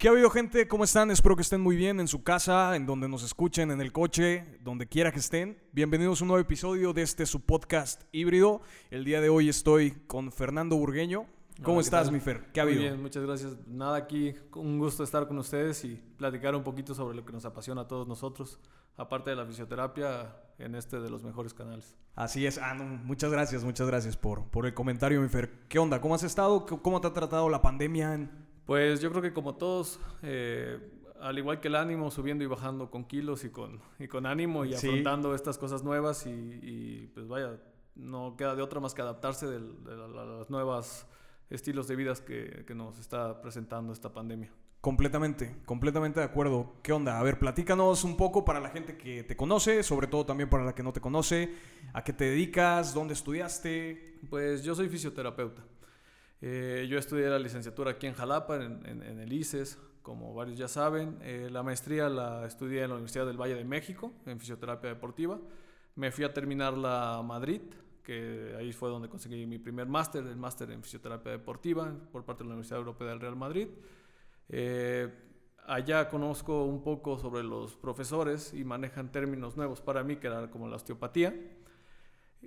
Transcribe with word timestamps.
¿Qué 0.00 0.08
ha 0.08 0.12
habido 0.12 0.30
gente? 0.30 0.66
¿Cómo 0.66 0.84
están? 0.84 1.10
Espero 1.10 1.36
que 1.36 1.42
estén 1.42 1.60
muy 1.60 1.76
bien 1.76 2.00
en 2.00 2.08
su 2.08 2.22
casa, 2.22 2.74
en 2.74 2.86
donde 2.86 3.06
nos 3.06 3.22
escuchen, 3.22 3.70
en 3.70 3.82
el 3.82 3.92
coche, 3.92 4.58
donde 4.62 4.86
quiera 4.86 5.12
que 5.12 5.18
estén. 5.18 5.58
Bienvenidos 5.72 6.20
a 6.20 6.24
un 6.24 6.28
nuevo 6.28 6.40
episodio 6.40 6.94
de 6.94 7.02
este 7.02 7.26
su 7.26 7.40
podcast 7.44 8.04
híbrido. 8.10 8.62
El 8.90 9.04
día 9.04 9.20
de 9.20 9.28
hoy 9.28 9.50
estoy 9.50 9.90
con 10.06 10.32
Fernando 10.32 10.74
Burgueño. 10.76 11.26
¿Cómo 11.62 11.76
Hola, 11.76 11.82
¿qué 11.82 11.84
estás, 11.84 12.10
mi 12.10 12.18
Fer? 12.18 12.50
¿Qué 12.54 12.62
ha 12.62 12.64
Muy 12.64 12.72
habido? 12.72 12.88
bien, 12.88 13.02
muchas 13.02 13.22
gracias. 13.26 13.58
Nada, 13.66 13.98
aquí 13.98 14.34
un 14.54 14.78
gusto 14.78 15.04
estar 15.04 15.28
con 15.28 15.36
ustedes 15.36 15.84
y 15.84 15.96
platicar 16.16 16.54
un 16.54 16.62
poquito 16.64 16.94
sobre 16.94 17.14
lo 17.14 17.26
que 17.26 17.34
nos 17.34 17.44
apasiona 17.44 17.82
a 17.82 17.86
todos 17.86 18.08
nosotros, 18.08 18.58
aparte 18.96 19.28
de 19.28 19.36
la 19.36 19.44
fisioterapia, 19.44 20.34
en 20.56 20.76
este 20.76 20.98
de 20.98 21.10
los 21.10 21.22
mejores 21.22 21.52
canales. 21.52 21.94
Así 22.14 22.46
es. 22.46 22.56
Ah, 22.56 22.72
no, 22.72 22.84
muchas 23.04 23.30
gracias, 23.30 23.64
muchas 23.64 23.86
gracias 23.86 24.16
por, 24.16 24.44
por 24.46 24.64
el 24.64 24.72
comentario, 24.72 25.20
mi 25.20 25.28
Fer. 25.28 25.50
¿Qué 25.68 25.78
onda? 25.78 26.00
¿Cómo 26.00 26.14
has 26.14 26.22
estado? 26.22 26.64
¿Cómo- 26.64 26.80
¿Cómo 26.82 27.00
te 27.02 27.08
ha 27.08 27.12
tratado 27.12 27.50
la 27.50 27.60
pandemia? 27.60 28.14
en- 28.14 28.48
Pues 28.70 29.00
yo 29.00 29.10
creo 29.10 29.20
que 29.20 29.32
como 29.32 29.56
todos, 29.56 29.98
eh, 30.22 30.78
al 31.20 31.36
igual 31.36 31.58
que 31.58 31.66
el 31.66 31.74
ánimo, 31.74 32.08
subiendo 32.12 32.44
y 32.44 32.46
bajando 32.46 32.88
con 32.88 33.02
kilos 33.04 33.42
y 33.42 33.50
con, 33.50 33.80
y 33.98 34.06
con 34.06 34.26
ánimo 34.26 34.64
y 34.64 34.74
Sí. 34.74 34.86
afrontando 34.86 35.34
estas 35.34 35.58
cosas 35.58 35.82
nuevas 35.82 36.24
y, 36.24 36.30
y, 36.30 37.10
pues 37.12 37.26
vaya, 37.26 37.58
no 37.96 38.36
queda 38.36 38.54
de 38.54 38.62
otra 38.62 38.78
más 38.78 38.94
que 38.94 39.02
adaptarse 39.02 39.48
de, 39.48 39.58
la- 39.58 40.06
la- 40.06 40.24
las 40.24 40.50
nuevas 40.50 41.04
estilos 41.50 41.88
de 41.88 41.96
vida 41.96 42.14
que, 42.24 42.62
que 42.64 42.76
nos 42.76 42.96
está 43.00 43.42
presentando 43.42 43.92
esta 43.92 44.14
pandemia. 44.14 44.52
Completamente, 44.80 45.56
completamente 45.66 46.20
de 46.20 46.26
acuerdo. 46.26 46.74
¿Qué 46.84 46.92
onda? 46.92 47.18
A 47.18 47.24
ver, 47.24 47.40
platícanos 47.40 48.04
un 48.04 48.16
poco 48.16 48.44
para 48.44 48.60
la 48.60 48.68
gente 48.70 48.96
que 48.96 49.24
te 49.24 49.34
conoce, 49.34 49.82
sobre 49.82 50.06
todo 50.06 50.24
también 50.26 50.48
para 50.48 50.64
la 50.64 50.76
que 50.76 50.84
no 50.84 50.92
te 50.92 51.00
conoce. 51.00 51.52
¿A 51.92 52.04
qué 52.04 52.12
te 52.12 52.26
dedicas? 52.26 52.94
¿Dónde 52.94 53.14
estudiaste? 53.14 54.20
Pues 54.30 54.62
yo 54.62 54.76
soy 54.76 54.88
fisioterapeuta. 54.88 55.60
Eh, 56.42 56.86
yo 56.88 56.98
estudié 56.98 57.28
la 57.28 57.38
licenciatura 57.38 57.92
aquí 57.92 58.06
en 58.06 58.14
Jalapa, 58.14 58.56
en, 58.56 58.84
en- 58.86 59.02
en 59.02 59.20
el 59.20 59.32
ICES, 59.32 59.78
como 60.02 60.32
varios 60.34 60.56
ya 60.58 60.68
saben. 60.68 61.18
Eh, 61.22 61.48
la 61.50 61.62
maestría 61.62 62.08
la 62.08 62.46
estudié 62.46 62.82
en 62.82 62.88
la 62.88 62.94
Universidad 62.94 63.26
del 63.26 63.36
Valle 63.40 63.54
de 63.54 63.64
México, 63.64 64.12
en 64.26 64.38
fisioterapia 64.40 64.90
deportiva. 64.90 65.38
Me 65.96 66.10
fui 66.10 66.24
a 66.24 66.32
terminarla 66.32 67.16
a 67.18 67.22
Madrid, 67.22 67.60
que 68.02 68.54
ahí 68.58 68.72
fue 68.72 68.88
donde 68.88 69.08
conseguí 69.08 69.44
mi 69.46 69.58
primer 69.58 69.86
máster, 69.86 70.24
el 70.26 70.36
máster 70.36 70.70
en 70.70 70.82
fisioterapia 70.82 71.32
deportiva 71.32 71.92
por 72.12 72.24
parte 72.24 72.42
de 72.42 72.48
la 72.48 72.54
Universidad 72.54 72.78
Europea 72.78 73.08
del 73.08 73.20
Real 73.20 73.36
Madrid. 73.36 73.68
Eh, 74.48 75.08
allá 75.66 76.08
conozco 76.08 76.64
un 76.64 76.82
poco 76.82 77.18
sobre 77.18 77.42
los 77.42 77.76
profesores 77.76 78.54
y 78.54 78.64
manejan 78.64 79.12
términos 79.12 79.56
nuevos 79.56 79.80
para 79.82 80.02
mí, 80.02 80.16
que 80.16 80.26
era 80.28 80.50
como 80.50 80.66
la 80.68 80.76
osteopatía 80.76 81.34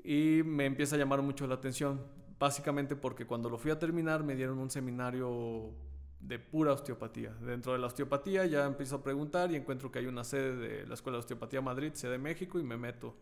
y 0.04 0.42
me 0.44 0.66
empieza 0.66 0.96
a 0.96 1.00
llamar 1.00 1.22
mucho 1.22 1.46
la 1.48 1.56
atención, 1.56 2.02
básicamente 2.44 2.98
porque 2.98 3.26
cuando 3.26 3.50
lo 3.50 3.58
fui 3.58 3.72
a 3.72 3.80
terminar 3.80 4.22
me 4.22 4.36
dieron 4.36 4.60
un 4.60 4.70
seminario 4.70 5.72
de 6.20 6.40
pura 6.40 6.74
osteopatía. 6.74 7.32
Dentro 7.40 7.72
de 7.72 7.80
la 7.80 7.88
osteopatía 7.88 8.46
ya 8.46 8.66
empiezo 8.66 8.98
a 8.98 9.02
preguntar 9.02 9.50
y 9.54 9.56
encuentro 9.56 9.90
que 9.90 10.00
hay 10.00 10.08
una 10.08 10.26
sede 10.26 10.58
de 10.58 10.86
la 10.86 10.94
Escuela 10.94 11.16
de 11.18 11.20
Osteopatía 11.22 11.62
Madrid, 11.62 11.92
sede 11.94 12.12
de 12.12 12.18
México, 12.18 12.60
y 12.60 12.64
me 12.64 12.76
meto. 12.76 13.16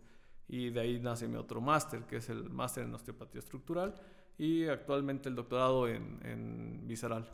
Y 0.47 0.71
de 0.71 0.79
ahí 0.79 0.99
nace 0.99 1.27
mi 1.27 1.37
otro 1.37 1.61
máster, 1.61 2.01
que 2.07 2.17
es 2.17 2.29
el 2.29 2.49
máster 2.49 2.83
en 2.83 2.95
osteopatía 2.95 3.39
estructural, 3.39 3.93
y 4.39 4.65
actualmente 4.65 5.29
el 5.29 5.35
doctorado 5.35 5.87
en, 5.87 6.19
en 6.23 6.87
visceral. 6.87 7.29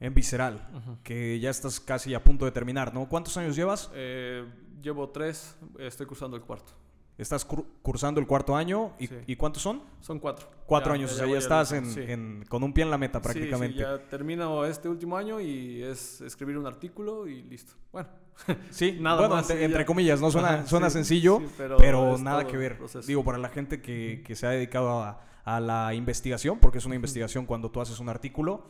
En 0.00 0.14
Visceral, 0.14 1.00
que 1.04 1.38
ya 1.40 1.50
estás 1.50 1.78
casi 1.80 2.14
a 2.14 2.22
punto 2.22 2.44
de 2.44 2.52
terminar, 2.52 2.92
¿no? 2.94 3.08
¿Cuántos 3.08 3.36
años 3.36 3.56
llevas? 3.56 3.90
Eh, 3.94 4.44
llevo 4.80 5.08
tres, 5.10 5.56
estoy 5.78 6.06
cursando 6.06 6.36
el 6.36 6.42
cuarto. 6.42 6.72
Estás 7.18 7.46
cur- 7.46 7.66
cursando 7.82 8.20
el 8.20 8.26
cuarto 8.28 8.54
año. 8.56 8.92
¿Y, 8.98 9.08
Sí. 9.08 9.14
¿y 9.26 9.36
cuántos 9.36 9.60
son? 9.62 9.82
Son 10.00 10.18
cuatro. 10.20 10.46
Cuatro 10.66 10.92
Ya- 10.92 10.94
años, 10.94 11.10
ya 11.10 11.16
o 11.16 11.18
sea, 11.26 11.32
ya 11.34 11.38
estás 11.38 11.72
en, 11.72 11.84
último, 11.86 12.06
sí. 12.06 12.12
en- 12.12 12.44
con 12.48 12.62
un 12.62 12.72
pie 12.72 12.84
en 12.84 12.90
la 12.90 12.98
meta 12.98 13.20
prácticamente. 13.20 13.76
Sí, 13.78 13.82
ya 13.82 13.98
termino 14.08 14.64
este 14.64 14.88
último 14.88 15.16
año 15.16 15.40
y 15.40 15.82
es 15.82 16.20
escribir 16.20 16.56
un 16.56 16.66
artículo 16.66 17.26
y 17.26 17.42
listo. 17.42 17.72
Bueno, 17.92 18.08
Sí, 18.70 18.96
Nada 19.00 19.18
bueno, 19.18 19.34
más, 19.34 19.50
entre, 19.50 19.84
comillas, 19.84 20.20
no 20.20 20.30
suena, 20.30 20.64
suena 20.66 20.90
sencillo, 20.90 21.42
pero, 21.56 22.16
nada 22.18 22.46
que 22.46 22.56
ver. 22.56 22.78
proceso. 22.78 23.04
Digo, 23.06 23.24
para 23.24 23.36
la 23.38 23.48
gente 23.48 23.82
que, 23.82 24.22
que 24.24 24.36
se 24.36 24.46
ha 24.46 24.50
dedicado 24.50 25.02
a, 25.02 25.20
a 25.44 25.58
la 25.58 25.92
investigación, 25.94 26.60
porque 26.60 26.78
es 26.78 26.84
una 26.86 26.94
investigación 26.94 27.46
cuando 27.46 27.70
tú 27.72 27.80
haces 27.80 27.98
un 27.98 28.08
artículo, 28.08 28.64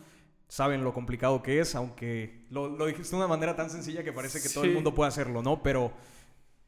saben 0.48 0.82
lo 0.84 0.94
complicado 0.94 1.42
que 1.42 1.60
es, 1.60 1.74
aunque 1.74 2.46
lo, 2.48 2.70
lo 2.70 2.86
dijiste 2.86 3.10
de 3.10 3.16
una 3.16 3.26
manera 3.28 3.54
tan 3.56 3.68
sencilla 3.68 4.02
que 4.02 4.14
parece 4.14 4.40
que 4.40 4.48
todo 4.48 4.64
el 4.64 4.72
mundo 4.72 4.94
puede 4.94 5.08
hacerlo, 5.08 5.42
¿no? 5.42 5.62
Pero 5.62 5.92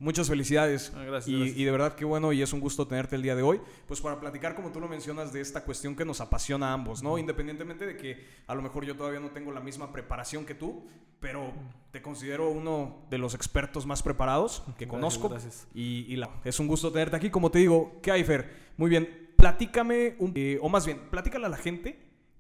muchas 0.00 0.28
felicidades. 0.28 0.92
Ah, 0.96 1.04
gracias, 1.04 1.28
y, 1.28 1.36
gracias. 1.38 1.58
y 1.58 1.64
de 1.64 1.70
verdad 1.70 1.94
que 1.94 2.04
bueno 2.04 2.32
y 2.32 2.42
es 2.42 2.52
un 2.52 2.58
gusto 2.60 2.88
tenerte 2.88 3.14
el 3.14 3.22
día 3.22 3.36
de 3.36 3.42
hoy, 3.42 3.60
pues 3.86 4.00
para 4.00 4.18
platicar 4.18 4.56
como 4.56 4.72
tú 4.72 4.80
lo 4.80 4.88
mencionas 4.88 5.32
de 5.32 5.40
esta 5.40 5.62
cuestión 5.62 5.94
que 5.94 6.04
nos 6.04 6.20
apasiona 6.20 6.70
a 6.70 6.72
ambos, 6.72 7.02
¿no? 7.02 7.16
Independientemente 7.18 7.86
de 7.86 7.96
que 7.96 8.26
a 8.48 8.54
lo 8.56 8.62
mejor 8.62 8.84
yo 8.84 8.96
todavía 8.96 9.20
no 9.20 9.30
tengo 9.30 9.52
la 9.52 9.60
misma 9.60 9.92
preparación 9.92 10.44
que 10.44 10.54
tú, 10.56 10.88
pero 11.20 11.52
te 11.92 12.00
considero 12.02 12.50
uno 12.50 13.06
de 13.10 13.18
los 13.18 13.34
expertos 13.34 13.84
más 13.86 14.02
preparados 14.02 14.60
que 14.78 14.86
Gracias, 14.86 14.88
conozco 14.90 15.28
gracias. 15.28 15.68
y, 15.74 16.06
y 16.08 16.16
la- 16.16 16.30
es 16.44 16.58
un 16.58 16.66
gusto 16.66 16.90
tenerte 16.90 17.16
aquí. 17.16 17.30
Como 17.30 17.50
te 17.50 17.58
digo, 17.60 18.00
¿qué 18.02 18.10
hay, 18.10 18.24
Fer? 18.24 18.50
Muy 18.78 18.88
bien, 18.88 19.28
platícame, 19.36 20.16
un- 20.18 20.32
eh, 20.34 20.58
o 20.62 20.68
más 20.70 20.86
bien, 20.86 20.98
platícale 21.10 21.44
a 21.44 21.48
la 21.50 21.56
gente 21.58 21.98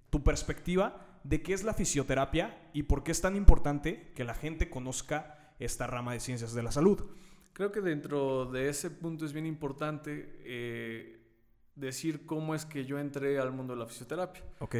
tu 0.08 0.22
perspectiva 0.22 1.06
de 1.24 1.42
qué 1.42 1.52
es 1.52 1.62
la 1.62 1.74
fisioterapia 1.74 2.58
y 2.72 2.84
por 2.84 3.02
qué 3.02 3.12
es 3.12 3.20
tan 3.20 3.36
importante 3.36 4.12
que 4.14 4.24
la 4.24 4.32
gente 4.32 4.70
conozca 4.70 5.52
esta 5.58 5.86
rama 5.86 6.14
de 6.14 6.20
ciencias 6.20 6.54
de 6.54 6.62
la 6.62 6.72
salud. 6.72 7.04
Creo 7.60 7.72
que 7.72 7.82
dentro 7.82 8.46
de 8.46 8.70
ese 8.70 8.90
punto 8.90 9.26
es 9.26 9.34
bien 9.34 9.44
importante 9.44 10.38
eh, 10.44 11.20
decir 11.74 12.24
cómo 12.24 12.54
es 12.54 12.64
que 12.64 12.86
yo 12.86 12.98
entré 12.98 13.38
al 13.38 13.52
mundo 13.52 13.74
de 13.74 13.80
la 13.80 13.86
fisioterapia. 13.86 14.42
Ok. 14.60 14.76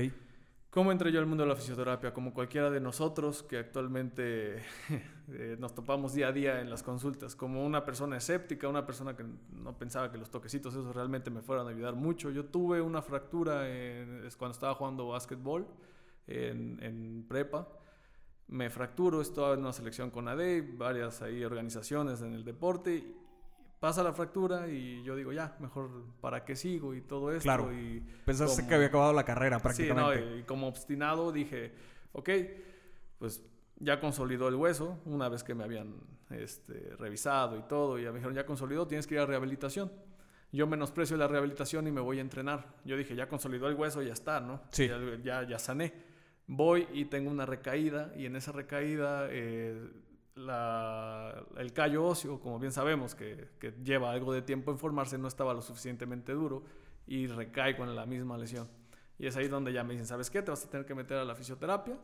¿Cómo 0.70 0.91
entré 0.91 1.12
yo 1.12 1.20
al 1.20 1.26
mundo 1.26 1.42
de 1.42 1.50
la 1.50 1.56
fisioterapia? 1.56 2.14
Como 2.14 2.32
cualquiera 2.32 2.70
de 2.70 2.80
nosotros 2.80 3.42
que 3.42 3.58
actualmente 3.58 4.62
eh, 5.28 5.56
nos 5.58 5.74
topamos 5.74 6.14
día 6.14 6.28
a 6.28 6.32
día 6.32 6.62
en 6.62 6.70
las 6.70 6.82
consultas, 6.82 7.36
como 7.36 7.66
una 7.66 7.84
persona 7.84 8.16
escéptica, 8.16 8.66
una 8.66 8.86
persona 8.86 9.14
que 9.14 9.26
no 9.52 9.76
pensaba 9.76 10.10
que 10.10 10.16
los 10.16 10.30
toquecitos 10.30 10.72
esos 10.72 10.97
realmente 10.97 11.28
me 11.28 11.42
fueran 11.42 11.66
a 11.66 11.70
ayudar 11.70 11.97
mucho. 11.97 12.30
Yo 12.30 12.47
tuve 12.47 12.80
una 12.80 13.02
fractura 13.02 13.68
en- 13.68 14.24
es 14.24 14.38
cuando 14.38 14.52
estaba 14.54 14.74
jugando 14.74 15.08
básquetbol 15.08 15.66
en, 16.26 16.82
en 16.82 17.26
prepa. 17.28 17.68
Me 18.50 18.68
fracturo, 18.68 19.20
estaba 19.20 19.54
en 19.54 19.60
una 19.60 19.72
selección 19.72 20.10
con 20.10 20.26
ADE, 20.26 20.62
varias 20.76 21.22
ahí 21.22 21.44
organizaciones 21.44 22.20
en 22.20 22.34
el 22.34 22.44
deporte. 22.44 23.14
Pasa 23.78 24.02
la 24.02 24.12
fractura 24.12 24.68
y 24.68 25.02
yo 25.04 25.14
digo, 25.14 25.32
ya, 25.32 25.56
mejor, 25.60 25.88
¿para 26.20 26.44
qué 26.44 26.56
sigo? 26.56 26.92
Y 26.94 27.00
todo 27.00 27.30
esto. 27.30 27.44
Claro. 27.44 27.72
Y, 27.72 28.00
Pensaste 28.24 28.56
como- 28.62 28.68
que 28.68 28.74
había 28.74 28.88
acabado 28.88 29.12
la 29.12 29.24
carrera 29.24 29.58
Sí, 29.58 29.62
prácticamente. 29.62 30.20
no, 30.30 30.36
y 30.36 30.42
como 30.42 30.66
obstinado 30.66 31.30
dije, 31.30 31.72
ok, 32.12 32.28
pues 33.20 33.40
ya 33.76 34.00
consolidó 34.00 34.48
el 34.48 34.56
hueso, 34.56 34.98
una 35.06 35.28
vez 35.28 35.44
que 35.44 35.54
me 35.54 35.62
habían 35.64 35.94
este, 36.30 36.94
revisado 36.98 37.56
y 37.56 37.62
todo, 37.62 37.98
y 37.98 38.02
ya 38.02 38.10
me 38.10 38.16
dijeron, 38.16 38.34
ya 38.34 38.44
consolidó, 38.44 38.86
tienes 38.86 39.06
que 39.06 39.14
ir 39.14 39.20
a 39.20 39.26
rehabilitación. 39.26 39.90
Yo 40.52 40.66
menosprecio 40.66 41.16
la 41.16 41.28
rehabilitación 41.28 41.86
y 41.86 41.92
me 41.92 42.00
voy 42.00 42.18
a 42.18 42.20
entrenar. 42.22 42.66
Yo 42.84 42.96
dije, 42.96 43.14
ya 43.14 43.28
consolidó 43.28 43.68
el 43.68 43.76
hueso, 43.76 44.02
ya 44.02 44.12
está, 44.12 44.40
¿no? 44.40 44.60
Sí. 44.70 44.88
Ya, 44.88 44.98
ya, 45.22 45.48
ya 45.48 45.58
sané. 45.60 46.09
Voy 46.52 46.88
y 46.92 47.04
tengo 47.04 47.30
una 47.30 47.46
recaída, 47.46 48.12
y 48.16 48.26
en 48.26 48.34
esa 48.34 48.50
recaída 48.50 49.28
eh, 49.30 49.88
el 50.34 51.72
callo 51.72 52.04
óseo, 52.04 52.40
como 52.40 52.58
bien 52.58 52.72
sabemos, 52.72 53.14
que, 53.14 53.50
que 53.60 53.70
lleva 53.84 54.10
algo 54.10 54.32
de 54.32 54.42
tiempo 54.42 54.72
en 54.72 54.78
formarse, 54.80 55.16
no 55.16 55.28
estaba 55.28 55.54
lo 55.54 55.62
suficientemente 55.62 56.32
duro 56.32 56.64
y 57.06 57.28
recaigo 57.28 57.84
en 57.84 57.94
la 57.94 58.04
misma 58.04 58.36
lesión. 58.36 58.66
Y 59.16 59.28
es 59.28 59.36
ahí 59.36 59.46
donde 59.46 59.72
ya 59.72 59.84
me 59.84 59.92
dicen, 59.92 60.08
¿sabes 60.08 60.28
qué? 60.28 60.42
Te 60.42 60.50
vas 60.50 60.64
a 60.64 60.68
tener 60.68 60.84
que 60.84 60.94
meter 60.96 61.18
a 61.18 61.24
la 61.24 61.36
fisioterapia. 61.36 61.96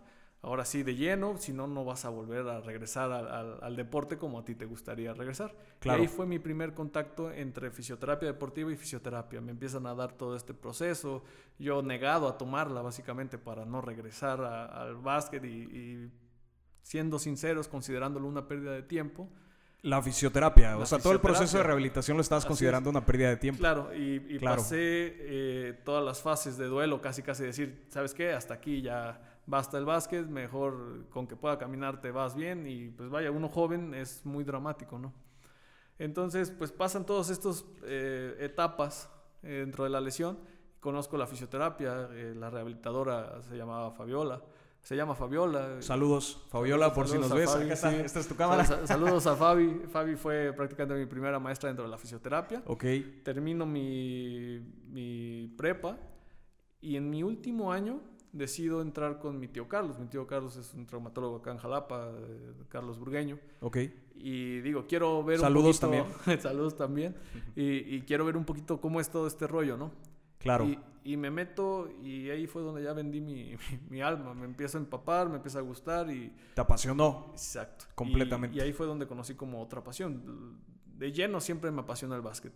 Ahora 0.46 0.64
sí, 0.64 0.84
de 0.84 0.94
lleno, 0.94 1.36
si 1.38 1.52
no, 1.52 1.66
no 1.66 1.84
vas 1.84 2.04
a 2.04 2.08
volver 2.08 2.46
a 2.46 2.60
regresar 2.60 3.10
al, 3.10 3.26
al- 3.26 3.58
al 3.60 3.74
deporte 3.74 4.16
como 4.16 4.38
a 4.38 4.44
ti 4.44 4.54
te 4.54 4.64
gustaría 4.64 5.12
regresar. 5.12 5.52
Claro. 5.80 5.98
Y 5.98 6.02
ahí 6.02 6.08
fue 6.08 6.24
mi 6.24 6.38
primer 6.38 6.72
contacto 6.72 7.32
entre 7.32 7.72
fisioterapia 7.72 8.28
deportiva 8.28 8.70
y 8.70 8.76
fisioterapia. 8.76 9.40
Me 9.40 9.50
empiezan 9.50 9.86
a 9.86 9.94
dar 9.96 10.12
todo 10.12 10.36
este 10.36 10.54
proceso. 10.54 11.24
Yo 11.58 11.82
negado 11.82 12.28
a 12.28 12.38
tomarla, 12.38 12.80
básicamente, 12.80 13.38
para 13.38 13.64
no 13.64 13.80
regresar 13.80 14.40
a- 14.40 14.66
al 14.82 14.94
básquet 14.94 15.44
y, 15.44 15.48
y 15.48 16.12
siendo 16.80 17.18
sinceros, 17.18 17.66
considerándolo 17.66 18.28
una 18.28 18.46
pérdida 18.46 18.70
de 18.70 18.82
tiempo. 18.84 19.28
La 19.82 20.00
fisioterapia, 20.00 20.78
o 20.78 20.87
sea, 20.87 20.99
todo 21.00 21.12
el 21.12 21.20
proceso 21.20 21.58
de 21.58 21.64
rehabilitación 21.64 22.16
lo 22.16 22.20
estabas 22.20 22.44
Así 22.44 22.49
considerando 22.49 22.88
una 22.88 23.04
pérdida 23.04 23.31
de 23.31 23.37
tiempo. 23.37 23.58
Claro, 23.58 23.92
y, 23.94 24.25
y 24.28 24.38
Claro. 24.38 24.56
pasé 24.62 24.76
eh, 24.78 25.81
todas 25.84 26.04
las 26.04 26.22
fases 26.22 26.56
de 26.56 26.66
duelo, 26.66 27.00
casi 27.00 27.22
casi 27.22 27.42
decir, 27.42 27.84
¿sabes 27.88 28.14
qué? 28.14 28.32
Hasta 28.32 28.54
aquí 28.54 28.81
ya 28.81 29.20
basta 29.46 29.78
el 29.78 29.84
básquet, 29.84 30.26
mejor 30.28 31.06
con 31.10 31.26
que 31.26 31.37
pueda 31.37 31.58
caminar 31.58 32.00
te 32.00 32.10
vas 32.10 32.34
bien 32.34 32.66
y 32.66 32.88
pues 32.90 33.08
vaya, 33.10 33.31
uno 33.31 33.48
joven 33.48 33.94
es 33.94 34.25
muy 34.26 34.44
dramático, 34.44 34.98
¿no? 34.98 35.12
Entonces, 35.98 36.50
pues 36.50 36.72
pasan 36.72 37.06
todas 37.06 37.31
estas 37.31 37.64
eh, 37.84 38.37
etapas 38.40 39.08
eh, 39.43 39.60
dentro 39.60 39.84
de 39.84 39.90
la 39.90 40.00
lesión. 40.00 40.38
Conozco 40.81 41.16
la 41.16 41.26
fisioterapia, 41.26 42.08
eh, 42.12 42.34
la 42.37 42.50
rehabilitadora 42.50 43.40
se 43.43 43.56
llamaba 43.56 43.90
Fabiola, 43.93 44.43
se 44.82 44.94
llama 44.94 45.14
Fabiola. 45.14 45.81
Saludos, 45.81 46.46
Fabiola, 46.50 46.92
por 46.92 47.08
si 47.08 47.19
nos 47.19 47.32
ves. 47.32 47.50
Fabi, 47.50 47.64
Acá 47.64 47.75
está, 47.75 47.90
sí. 47.90 47.96
esta 47.96 48.20
es 48.20 48.28
tu 48.28 48.37
cámara. 48.37 48.64
Sal- 48.64 48.87
Saludos 48.87 49.26
a 49.26 49.34
Fabi. 49.37 49.82
Fabi 49.90 50.16
fue 50.16 50.52
prácticamente 50.52 50.94
mi 51.00 51.06
primera 51.06 51.38
maestra 51.40 51.69
dentro 51.69 51.84
de 51.87 51.90
la 51.90 51.99
fisioterapia. 51.99 52.62
Ok, 52.66 52.84
Termino 53.25 53.64
mi, 53.64 54.60
mi 54.90 55.52
prepa 55.56 55.96
y 56.81 56.96
en 56.96 57.08
mi 57.10 57.22
último 57.22 57.72
año 57.72 58.00
decido 58.32 58.82
entrar 58.82 59.19
con 59.19 59.38
mi 59.38 59.49
tío 59.49 59.69
Carlos. 59.69 59.99
Mi 59.99 60.06
tío 60.06 60.26
Carlos 60.26 60.56
es 60.56 60.75
un 60.75 60.87
traumatólogo 60.87 61.37
acá 61.37 61.52
en 61.52 61.58
Jalapa, 61.58 62.11
eh, 62.11 62.52
Carlos 62.69 62.99
Burgueño. 62.99 63.38
Ok. 63.61 63.78
Y 64.17 64.61
digo, 64.61 64.87
quiero 64.87 65.23
ver 65.25 65.38
Saludos 65.38 65.82
un 65.82 65.90
poquito... 65.90 66.40
Saludos 66.40 66.76
también. 66.76 67.14
y, 67.55 67.96
y, 67.96 68.02
quiero 68.02 68.25
ver 68.25 68.37
un 68.37 68.44
poquito 68.44 68.81
cómo 68.81 69.00
es 69.00 69.11
todo 69.11 69.26
este 69.26 69.46
rollo, 69.46 69.76
¿no? 69.76 69.93
Claro. 70.38 70.64
Y, 70.67 70.78
y 71.05 71.17
me 71.17 71.31
meto 71.31 71.88
y 72.02 72.31
ahí 72.31 72.46
fue 72.46 72.62
donde 72.62 72.82
ya 72.82 72.93
vendí 72.93 73.20
mi, 73.20 73.44
mi, 73.44 73.56
mi, 73.90 74.00
alma. 74.00 74.34
Me 74.34 74.44
empiezo 74.44 74.78
a 74.78 74.81
empapar, 74.81 75.28
me 75.28 75.37
empieza 75.37 75.58
a 75.58 75.62
gustar 75.62 76.11
y... 76.11 76.32
Te 76.55 76.61
apasionó. 76.61 77.28
Exacto. 77.32 77.87
Completamente. 77.94 78.56
Y, 78.56 78.61
y 78.61 78.62
ahí 78.62 78.73
fue 78.73 78.87
donde 78.87 79.06
conocí 79.06 79.34
como 79.34 79.62
otra 79.62 79.82
pasión. 79.84 80.58
De 80.99 81.12
lleno 81.12 81.40
siempre 81.40 81.70
me 81.70 81.82
apasiona 81.82 82.17
el 82.17 82.23
básquet 82.23 82.52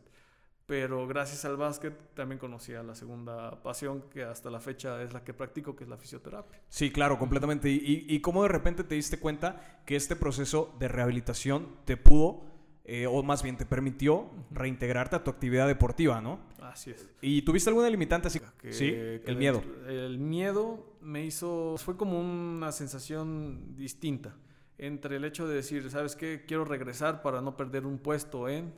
pero 0.71 1.05
gracias 1.09 1.45
al 1.45 1.57
básquet 1.57 2.15
también 2.15 2.39
conocí 2.39 2.75
a 2.75 2.85
la 2.85 2.95
segunda 2.95 3.61
pasión 3.61 4.03
que 4.03 4.23
hasta 4.23 4.51
la 4.51 4.61
fecha 4.61 5.03
es 5.03 5.13
la 5.13 5.25
que 5.25 5.35
practico, 5.35 5.75
que 5.75 5.83
es 5.83 5.91
la 5.91 5.97
fisioterapia. 5.97 6.63
Sí, 6.69 6.93
claro, 6.93 7.19
completamente. 7.19 7.69
¿Y, 7.69 7.75
y, 7.75 8.15
y 8.15 8.21
cómo 8.21 8.45
de 8.45 8.51
repente 8.51 8.85
te 8.85 8.95
diste 8.95 9.19
cuenta 9.19 9.83
que 9.85 9.97
este 9.97 10.15
proceso 10.15 10.73
de 10.79 10.87
rehabilitación 10.87 11.67
te 11.85 11.97
pudo, 11.97 12.43
eh, 12.85 13.09
o 13.09 13.21
más 13.25 13.43
bien 13.43 13.57
te 13.57 13.67
permitió 13.67 14.31
reintegrarte 14.53 15.17
a 15.17 15.25
tu 15.25 15.31
actividad 15.31 15.67
deportiva, 15.67 16.21
¿no? 16.21 16.39
Así 16.61 16.93
es. 16.93 17.09
¿Y 17.21 17.43
tuviste 17.43 17.69
alguna 17.69 17.91
limitante 17.91 18.29
así? 18.29 18.41
Que, 18.61 18.73
sí, 18.73 18.91
que 18.93 19.25
el 19.27 19.39
miedo. 19.39 19.65
El 19.89 20.21
miedo 20.21 20.95
me 21.01 21.25
hizo, 21.25 21.75
fue 21.79 21.97
como 21.97 22.21
una 22.21 22.71
sensación 22.71 23.75
distinta 23.75 24.37
entre 24.79 25.17
el 25.17 25.25
hecho 25.25 25.49
de 25.49 25.57
decir, 25.57 25.91
¿sabes 25.91 26.15
qué? 26.15 26.45
Quiero 26.47 26.65
regresar 26.65 27.23
para 27.23 27.41
no 27.41 27.57
perder 27.57 27.87
un 27.87 27.99
puesto 27.99 28.49
en 28.49 28.73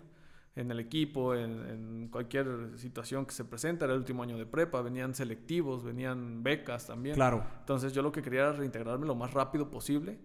en 0.55 0.71
el 0.71 0.81
equipo, 0.81 1.35
en, 1.35 1.67
en, 1.69 2.09
cualquier 2.09 2.47
situación 2.77 3.25
que 3.25 3.33
se 3.33 3.45
presenta. 3.45 3.85
Era 3.85 3.95
el 3.95 4.01
último 4.01 4.23
año 4.23 4.37
de 4.37 4.47
prepa, 4.47 4.83
venían 4.83 5.15
selectivos, 5.15 5.83
venían 5.83 6.43
becas 6.43 6.87
también. 6.87 7.15
Claro. 7.15 7.45
Entonces 7.61 7.93
yo 7.93 8.03
lo 8.03 8.13
que 8.13 8.23
quería 8.23 8.41
era 8.41 8.53
reintegrarme 8.53 9.07
lo 9.07 9.15
más 9.15 9.33
rápido 9.33 9.71
posible, 9.71 10.19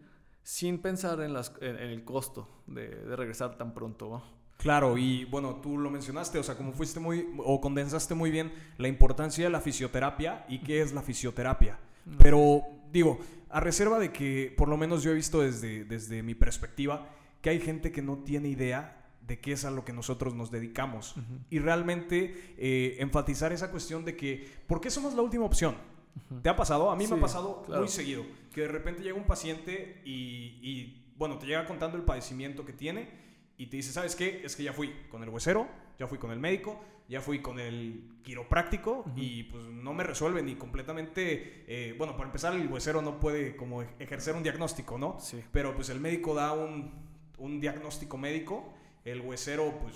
sin 0.43 0.79
pensar 0.79 1.21
en, 1.21 1.33
las, 1.33 1.53
en, 1.61 1.77
en 1.77 1.89
el 1.89 2.03
costo 2.03 2.47
de, 2.67 2.89
de, 2.89 3.15
regresar 3.15 3.57
tan 3.57 3.73
pronto. 3.73 4.09
¿no? 4.09 4.23
Claro, 4.57 4.97
y 4.97 5.25
bueno, 5.25 5.55
tú 5.61 5.77
lo 5.77 5.89
mencionaste, 5.89 6.39
o 6.39 6.43
sea, 6.43 6.55
como 6.55 6.73
fuiste 6.73 6.99
muy, 6.99 7.27
o 7.37 7.61
condensaste 7.61 8.15
muy 8.15 8.31
bien 8.31 8.51
la 8.77 8.87
importancia 8.87 9.45
de 9.45 9.49
la 9.49 9.61
fisioterapia 9.61 10.45
y 10.49 10.59
qué 10.59 10.81
es 10.81 10.93
la 10.93 11.01
fisioterapia. 11.01 11.79
Pero 12.17 12.63
digo, 12.91 13.19
a 13.49 13.59
reserva 13.59 13.99
de 13.99 14.11
que 14.11 14.53
por 14.57 14.67
lo 14.67 14.77
menos 14.77 15.03
yo 15.03 15.11
he 15.11 15.13
visto 15.13 15.41
desde, 15.41 15.85
desde 15.85 16.23
mi 16.23 16.35
perspectiva 16.35 17.09
que 17.41 17.49
hay 17.49 17.59
gente 17.59 17.91
que 17.91 18.01
no 18.01 18.17
tiene 18.19 18.49
idea 18.49 18.96
de 19.27 19.39
qué 19.39 19.51
es 19.51 19.65
a 19.65 19.71
lo 19.71 19.83
que 19.83 19.93
nosotros 19.93 20.33
nos 20.33 20.49
dedicamos. 20.49 21.17
Uh 21.17 21.19
-huh. 21.19 21.39
Y 21.49 21.59
realmente 21.59 22.53
eh, 22.57 22.95
enfatizar 22.99 23.51
esa 23.51 23.69
cuestión 23.69 24.05
de 24.05 24.15
que, 24.15 24.47
¿por 24.67 24.79
qué 24.79 24.89
somos 24.89 25.13
la 25.13 25.21
última 25.21 25.45
opción? 25.45 25.75
Uh 25.75 26.35
-huh. 26.35 26.41
¿Te 26.41 26.49
ha 26.49 26.55
pasado? 26.55 26.89
A 26.89 26.95
mí 26.95 27.05
sí, 27.05 27.11
me 27.11 27.17
ha 27.17 27.21
pasado 27.21 27.61
claro. 27.63 27.81
muy 27.81 27.89
seguido, 27.89 28.23
que 28.53 28.61
de 28.61 28.67
repente 28.69 29.03
llega 29.03 29.15
un 29.15 29.25
paciente 29.25 30.01
y, 30.05 30.57
y, 30.61 31.05
bueno, 31.17 31.37
te 31.37 31.45
llega 31.45 31.65
contando 31.65 31.97
el 31.97 32.03
padecimiento 32.03 32.65
que 32.65 32.73
tiene 32.73 33.09
y 33.57 33.67
te 33.67 33.77
dice, 33.77 33.91
¿sabes 33.91 34.15
qué? 34.15 34.41
Es 34.45 34.55
que 34.55 34.63
ya 34.63 34.73
fui 34.73 34.93
con 35.11 35.21
el 35.23 35.29
huesero, 35.29 35.67
ya 35.99 36.07
fui 36.07 36.17
con 36.17 36.31
el 36.31 36.39
médico, 36.39 36.79
ya 37.09 37.21
fui 37.21 37.39
con 37.41 37.59
el 37.59 38.03
quiropráctico 38.23 38.99
uh 38.99 39.09
-huh. 39.09 39.13
y 39.17 39.43
pues 39.43 39.65
no 39.65 39.93
me 39.93 40.03
resuelven 40.03 40.47
y 40.47 40.55
completamente, 40.55 41.65
eh, 41.67 41.95
bueno, 41.97 42.13
para 42.13 42.27
empezar 42.27 42.53
el 42.53 42.67
huesero 42.67 43.01
no 43.01 43.19
puede 43.19 43.55
como 43.55 43.81
ejercer 43.99 44.35
un 44.35 44.43
diagnóstico, 44.43 44.97
¿no? 44.97 45.17
Sí. 45.19 45.43
Pero 45.51 45.73
pues 45.75 45.89
el 45.89 45.99
médico 45.99 46.33
da 46.33 46.53
un, 46.53 46.91
un 47.37 47.59
diagnóstico 47.59 48.17
médico 48.17 48.73
el 49.11 49.21
huesero, 49.21 49.79
pues, 49.79 49.95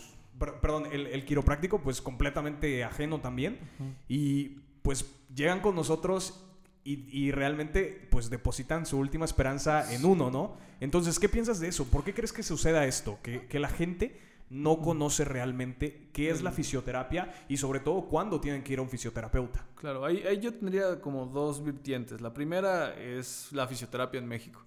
perdón, 0.61 0.87
el, 0.91 1.07
el, 1.07 1.25
quiropráctico, 1.25 1.81
pues 1.81 2.01
completamente 2.01 2.83
ajeno 2.83 3.19
también. 3.21 3.59
Uh 3.79 3.83
-huh. 3.83 3.93
Y 4.07 4.49
pues 4.81 5.05
llegan 5.35 5.59
con 5.59 5.75
nosotros 5.75 6.47
y, 6.83 7.05
y, 7.11 7.31
realmente 7.31 8.07
pues 8.09 8.29
depositan 8.29 8.87
su 8.87 8.97
última 8.97 9.25
esperanza 9.25 9.93
en 9.93 10.03
uno, 10.03 10.31
¿no? 10.31 10.57
Entonces, 10.79 11.19
¿qué 11.19 11.29
piensas 11.29 11.59
de 11.59 11.67
eso? 11.67 11.85
¿Por 11.85 12.03
qué 12.03 12.13
crees 12.13 12.33
que 12.33 12.41
suceda 12.41 12.85
esto? 12.85 13.19
Que, 13.21 13.45
que 13.45 13.59
la 13.59 13.69
gente 13.69 14.19
no 14.49 14.81
conoce 14.81 15.23
realmente 15.23 16.09
qué 16.11 16.29
es 16.29 16.41
la 16.41 16.51
fisioterapia 16.51 17.31
y 17.47 17.57
sobre 17.57 17.79
todo 17.79 18.07
cuándo 18.07 18.41
tienen 18.41 18.63
que 18.63 18.73
ir 18.73 18.79
a 18.79 18.81
un 18.81 18.89
fisioterapeuta. 18.89 19.65
Claro, 19.75 20.03
ahí, 20.03 20.23
ahí 20.27 20.39
yo 20.39 20.53
tendría 20.53 20.99
como 20.99 21.27
dos 21.27 21.63
vertientes. 21.63 22.19
La 22.19 22.33
primera 22.33 22.93
es 22.99 23.49
la 23.51 23.67
fisioterapia 23.67 24.19
en 24.19 24.27
México. 24.27 24.61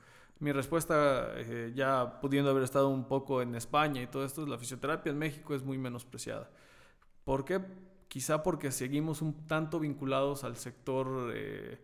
Mi 0.45 0.53
respuesta, 0.53 1.33
eh, 1.37 1.73
ya 1.75 2.21
pudiendo 2.21 2.51
haber 2.51 2.65
estado 2.65 2.91
un 2.91 3.09
poco 3.09 3.41
en 3.41 3.55
España 3.55 4.03
y 4.03 4.07
todo 4.09 4.27
esto, 4.27 4.43
es 4.43 4.49
la 4.49 4.59
fisioterapia 4.59 5.11
en 5.11 5.17
México 5.17 5.55
es 5.55 5.63
muy 5.63 5.79
menospreciada. 5.79 6.51
¿Por 7.25 7.47
qué? 7.47 7.63
Quizá 8.09 8.43
porque 8.43 8.71
seguimos 8.71 9.23
un 9.23 9.47
tanto 9.47 9.81
vinculados 9.81 10.45
al 10.45 10.59
sector 10.59 11.33
eh, 11.35 11.79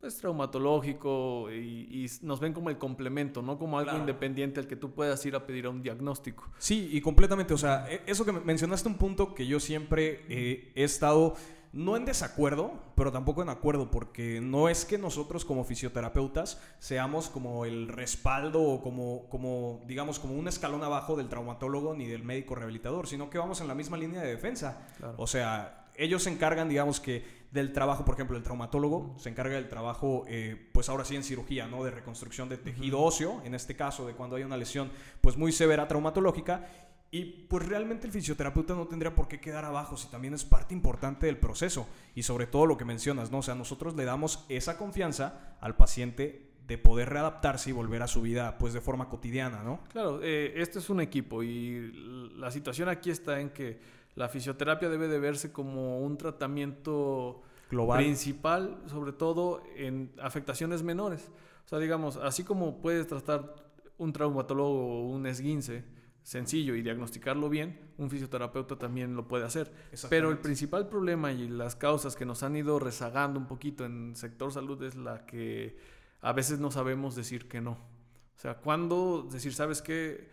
pues, 0.00 0.16
traumatológico 0.16 1.48
y, 1.52 2.04
y, 2.04 2.06
nos 2.22 2.40
ven 2.40 2.52
como 2.52 2.70
el 2.70 2.76
complemento, 2.76 3.40
no 3.40 3.56
como 3.56 3.78
algo 3.78 3.90
claro. 3.90 4.00
independiente 4.00 4.58
al 4.58 4.66
que 4.66 4.74
tú 4.74 4.90
puedas 4.90 5.24
ir 5.24 5.36
a 5.36 5.46
pedir 5.46 5.66
a 5.66 5.70
un 5.70 5.80
diagnóstico. 5.80 6.50
Sí, 6.58 6.88
y 6.90 7.00
completamente. 7.00 7.54
O 7.54 7.58
sea, 7.58 7.86
e, 7.88 8.02
eso 8.08 8.24
que 8.24 8.32
mencionaste 8.32 8.88
un 8.88 8.98
punto 8.98 9.32
que 9.32 9.46
yo 9.46 9.60
siempre 9.60 10.24
eh, 10.28 10.72
he 10.74 10.82
estado 10.82 11.36
no 11.72 11.96
en 11.96 12.04
desacuerdo, 12.04 12.72
pero 12.94 13.12
tampoco 13.12 13.42
en 13.42 13.48
acuerdo, 13.48 13.90
porque 13.90 14.40
no 14.42 14.68
es 14.68 14.84
que 14.84 14.98
nosotros 14.98 15.44
como 15.44 15.64
fisioterapeutas 15.64 16.60
seamos 16.78 17.30
como 17.30 17.64
el 17.64 17.88
respaldo 17.88 18.62
o 18.62 18.82
como, 18.82 19.28
como, 19.30 19.80
digamos, 19.86 20.18
como 20.18 20.34
un 20.34 20.48
escalón 20.48 20.84
abajo 20.84 21.16
del 21.16 21.28
traumatólogo 21.28 21.94
ni 21.94 22.06
del 22.06 22.24
médico 22.24 22.54
rehabilitador, 22.54 23.06
sino 23.06 23.30
que 23.30 23.38
vamos 23.38 23.60
en 23.60 23.68
la 23.68 23.74
misma 23.74 23.96
línea 23.96 24.20
de 24.20 24.28
defensa. 24.28 24.86
Claro. 24.98 25.14
O 25.16 25.26
sea, 25.26 25.88
ellos 25.96 26.22
se 26.22 26.30
encargan, 26.30 26.68
digamos 26.68 27.00
que, 27.00 27.42
del 27.52 27.72
trabajo, 27.72 28.04
por 28.04 28.14
ejemplo, 28.14 28.36
el 28.36 28.42
traumatólogo 28.42 29.14
se 29.18 29.28
encarga 29.28 29.56
del 29.56 29.68
trabajo, 29.68 30.24
eh, 30.26 30.70
pues 30.72 30.88
ahora 30.88 31.04
sí 31.04 31.16
en 31.16 31.22
cirugía, 31.22 31.66
¿no? 31.66 31.84
De 31.84 31.90
reconstrucción 31.90 32.48
de 32.48 32.56
tejido 32.56 32.98
uh 32.98 33.02
-huh. 33.02 33.08
óseo, 33.08 33.42
en 33.44 33.54
este 33.54 33.76
caso, 33.76 34.06
de 34.06 34.14
cuando 34.14 34.36
hay 34.36 34.42
una 34.42 34.56
lesión, 34.56 34.90
pues 35.20 35.36
muy 35.36 35.52
severa 35.52 35.86
traumatológica. 35.86 36.66
Y 37.14 37.26
pues 37.26 37.68
realmente 37.68 38.06
el 38.06 38.12
fisioterapeuta 38.12 38.74
no 38.74 38.86
tendría 38.86 39.14
por 39.14 39.28
qué 39.28 39.38
quedar 39.38 39.66
abajo 39.66 39.98
si 39.98 40.08
también 40.08 40.32
es 40.32 40.46
parte 40.46 40.72
importante 40.72 41.26
del 41.26 41.36
proceso. 41.36 41.86
Y 42.14 42.22
sobre 42.22 42.46
todo 42.46 42.64
lo 42.64 42.78
que 42.78 42.86
mencionas, 42.86 43.30
¿no? 43.30 43.38
O 43.38 43.42
sea, 43.42 43.54
nosotros 43.54 43.94
le 43.94 44.06
damos 44.06 44.46
esa 44.48 44.78
confianza 44.78 45.54
al 45.60 45.76
paciente 45.76 46.48
de 46.66 46.78
poder 46.78 47.10
readaptarse 47.10 47.68
y 47.68 47.74
volver 47.74 48.02
a 48.02 48.08
su 48.08 48.22
vida 48.22 48.56
pues 48.56 48.72
de 48.72 48.80
forma 48.80 49.10
cotidiana, 49.10 49.62
¿no? 49.62 49.80
Claro, 49.92 50.20
eh, 50.22 50.54
este 50.56 50.78
es 50.78 50.88
un 50.88 51.02
equipo 51.02 51.42
y 51.42 51.92
la 52.34 52.50
situación 52.50 52.88
aquí 52.88 53.10
está 53.10 53.40
en 53.40 53.50
que 53.50 53.78
la 54.14 54.30
fisioterapia 54.30 54.88
debe 54.88 55.06
de 55.06 55.18
verse 55.18 55.52
como 55.52 56.00
un 56.00 56.16
tratamiento 56.16 57.42
global 57.70 57.98
principal, 57.98 58.78
sobre 58.86 59.12
todo 59.12 59.62
en 59.76 60.10
afectaciones 60.18 60.82
menores. 60.82 61.30
O 61.66 61.68
sea, 61.68 61.78
digamos, 61.78 62.16
así 62.16 62.42
como 62.42 62.80
puedes 62.80 63.06
tratar 63.06 63.54
un 63.98 64.14
traumatólogo 64.14 64.70
o 64.70 65.08
un 65.10 65.26
esguince, 65.26 65.84
sencillo 66.22 66.74
y 66.76 66.82
diagnosticarlo 66.82 67.48
bien, 67.48 67.78
un 67.98 68.08
fisioterapeuta 68.10 68.76
también 68.76 69.16
lo 69.16 69.26
puede 69.26 69.44
hacer. 69.44 69.72
Pero 70.08 70.30
el 70.30 70.38
principal 70.38 70.88
problema 70.88 71.32
y 71.32 71.48
las 71.48 71.76
causas 71.76 72.16
que 72.16 72.24
nos 72.24 72.42
han 72.42 72.56
ido 72.56 72.78
rezagando 72.78 73.38
un 73.40 73.46
poquito 73.46 73.84
en 73.84 74.10
el 74.10 74.16
sector 74.16 74.52
salud 74.52 74.82
es 74.82 74.94
la 74.94 75.26
que 75.26 75.76
a 76.20 76.32
veces 76.32 76.60
no 76.60 76.70
sabemos 76.70 77.14
decir 77.16 77.48
que 77.48 77.60
no. 77.60 77.72
O 77.72 78.40
sea, 78.42 78.54
cuando 78.54 79.28
decir, 79.30 79.52
¿sabes 79.52 79.82
qué? 79.82 80.28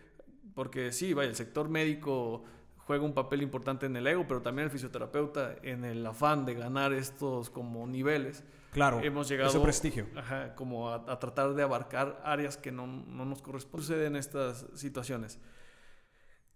Porque 0.53 0.91
sí, 0.91 1.13
vaya, 1.13 1.29
el 1.29 1.35
sector 1.35 1.69
médico 1.69 2.43
juega 2.77 3.03
un 3.03 3.13
papel 3.13 3.41
importante 3.41 3.85
en 3.85 3.95
el 3.95 4.07
ego, 4.07 4.25
pero 4.27 4.41
también 4.41 4.65
el 4.65 4.71
fisioterapeuta 4.71 5.55
en 5.63 5.85
el 5.85 6.05
afán 6.05 6.45
de 6.45 6.55
ganar 6.55 6.93
estos 6.93 7.49
como 7.49 7.85
niveles. 7.87 8.43
Claro, 8.71 8.99
hemos 9.01 9.27
llegado 9.27 9.49
ese 9.49 9.59
prestigio. 9.59 10.07
Ajá, 10.15 10.53
como 10.55 10.89
a, 10.89 10.95
a, 11.07 11.19
tratar 11.19 11.55
de 11.55 11.63
abarcar 11.63 12.21
áreas 12.23 12.57
que 12.57 12.71
no, 12.71 12.85
no 12.85 13.25
nos 13.25 13.41
corresponden. 13.41 14.01
En 14.01 14.15
estas 14.15 14.67
situaciones 14.75 15.39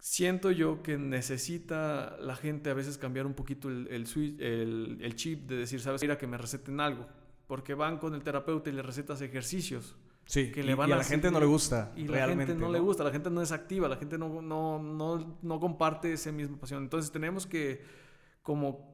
siento 0.04 0.52
yo 0.52 0.84
que 0.84 0.98
necesita 0.98 2.18
la 2.20 2.36
gente 2.36 2.70
a 2.70 2.74
veces 2.74 2.98
cambiar 2.98 3.26
un 3.26 3.36
poquito 3.36 3.70
el, 3.70 3.88
el, 3.88 4.06
switch, 4.06 4.38
el, 4.42 4.98
el 5.02 5.16
chip 5.16 5.48
de 5.48 5.56
decir, 5.56 5.80
sabes, 5.80 6.02
mira 6.02 6.18
que 6.18 6.28
me 6.28 6.38
receten 6.38 6.82
algo, 6.82 7.08
porque 7.48 7.74
van 7.74 8.00
con 8.00 8.14
el 8.14 8.22
terapeuta 8.22 8.70
y 8.70 8.74
le 8.74 8.82
recetas 8.82 9.22
ejercicios. 9.22 9.96
Sí, 10.26 10.52
que 10.52 10.60
y, 10.60 10.64
le 10.64 10.76
van 10.76 10.90
y 10.90 10.92
a, 10.92 10.96
a 10.96 10.98
la 10.98 11.06
gente 11.06 11.32
no 11.32 11.40
le 11.40 11.46
gusta. 11.46 11.94
Y 11.96 12.06
realmente, 12.08 12.44
la 12.44 12.48
gente 12.48 12.60
no, 12.60 12.68
no, 12.68 12.74
le 12.74 12.80
gusta, 12.80 13.06
la 13.06 13.12
gente 13.12 13.30
no 13.30 13.42
es 13.42 13.54
activa, 13.54 13.88
la 13.88 13.96
gente 13.96 14.18
no, 14.18 14.42
no, 14.42 14.78
no, 14.78 15.38
no 15.42 15.60
comparte 15.62 16.12
esa 16.12 16.34
misma 16.34 16.60
pasión. 16.60 16.84
Entonces 16.84 17.10
tenemos 17.10 17.48
que, 17.48 17.82
como, 18.42 18.94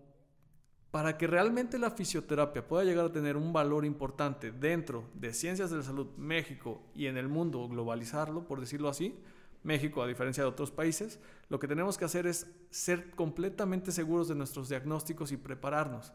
para 0.91 1.17
que 1.17 1.25
realmente 1.25 1.79
la 1.79 1.89
fisioterapia 1.89 2.67
pueda 2.67 2.83
llegar 2.83 3.05
a 3.05 3.11
tener 3.11 3.35
un 3.35 3.51
valor 3.51 3.83
importante 3.83 4.51
dentro 4.51 5.09
de 5.15 5.33
ciencias 5.33 5.71
de 5.71 5.77
la 5.77 5.83
salud, 5.83 6.09
México 6.17 6.83
y 6.93 7.07
en 7.07 7.17
el 7.17 7.29
mundo, 7.29 7.67
globalizarlo, 7.67 8.45
por 8.45 8.59
decirlo 8.59 8.89
así, 8.89 9.19
México, 9.63 10.01
a 10.01 10.07
diferencia 10.07 10.43
de 10.43 10.49
otros 10.49 10.71
países, 10.71 11.19
lo 11.49 11.59
que 11.59 11.67
tenemos 11.67 11.97
que 11.97 12.05
hacer 12.05 12.27
es 12.27 12.47
ser 12.69 13.11
completamente 13.11 13.91
seguros 13.91 14.27
de 14.27 14.35
nuestros 14.35 14.69
diagnósticos 14.69 15.31
y 15.31 15.37
prepararnos. 15.37 16.13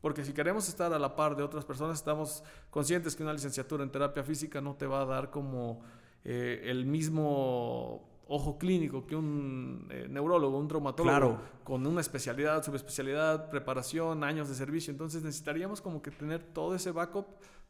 Porque 0.00 0.24
si 0.24 0.32
queremos 0.32 0.68
estar 0.68 0.92
a 0.92 0.98
la 0.98 1.14
par 1.14 1.36
de 1.36 1.42
otras 1.44 1.64
personas, 1.64 1.98
estamos 1.98 2.42
conscientes 2.70 3.14
que 3.14 3.22
una 3.22 3.32
licenciatura 3.32 3.84
en 3.84 3.90
terapia 3.90 4.24
física 4.24 4.60
no 4.60 4.74
te 4.74 4.86
va 4.86 5.02
a 5.02 5.04
dar 5.06 5.30
como 5.30 5.80
eh, 6.24 6.62
el 6.64 6.84
mismo 6.86 8.08
ojo 8.28 8.58
clínico 8.58 9.06
que 9.06 9.14
un 9.14 9.86
eh, 9.90 10.06
neurólogo, 10.08 10.58
un 10.58 10.66
traumatólogo, 10.68 11.10
Claro. 11.16 11.40
con 11.64 11.86
una 11.86 12.00
especialidad, 12.00 12.62
subespecialidad, 12.64 13.48
preparación, 13.50 14.24
años 14.24 14.48
de 14.48 14.54
servicio. 14.54 14.90
Entonces 14.90 15.22
necesitaríamos 15.22 15.80
como 15.80 16.02
que 16.02 16.10
tener 16.10 16.42
todo 16.42 16.74
ese 16.74 16.90
backup 16.90 17.26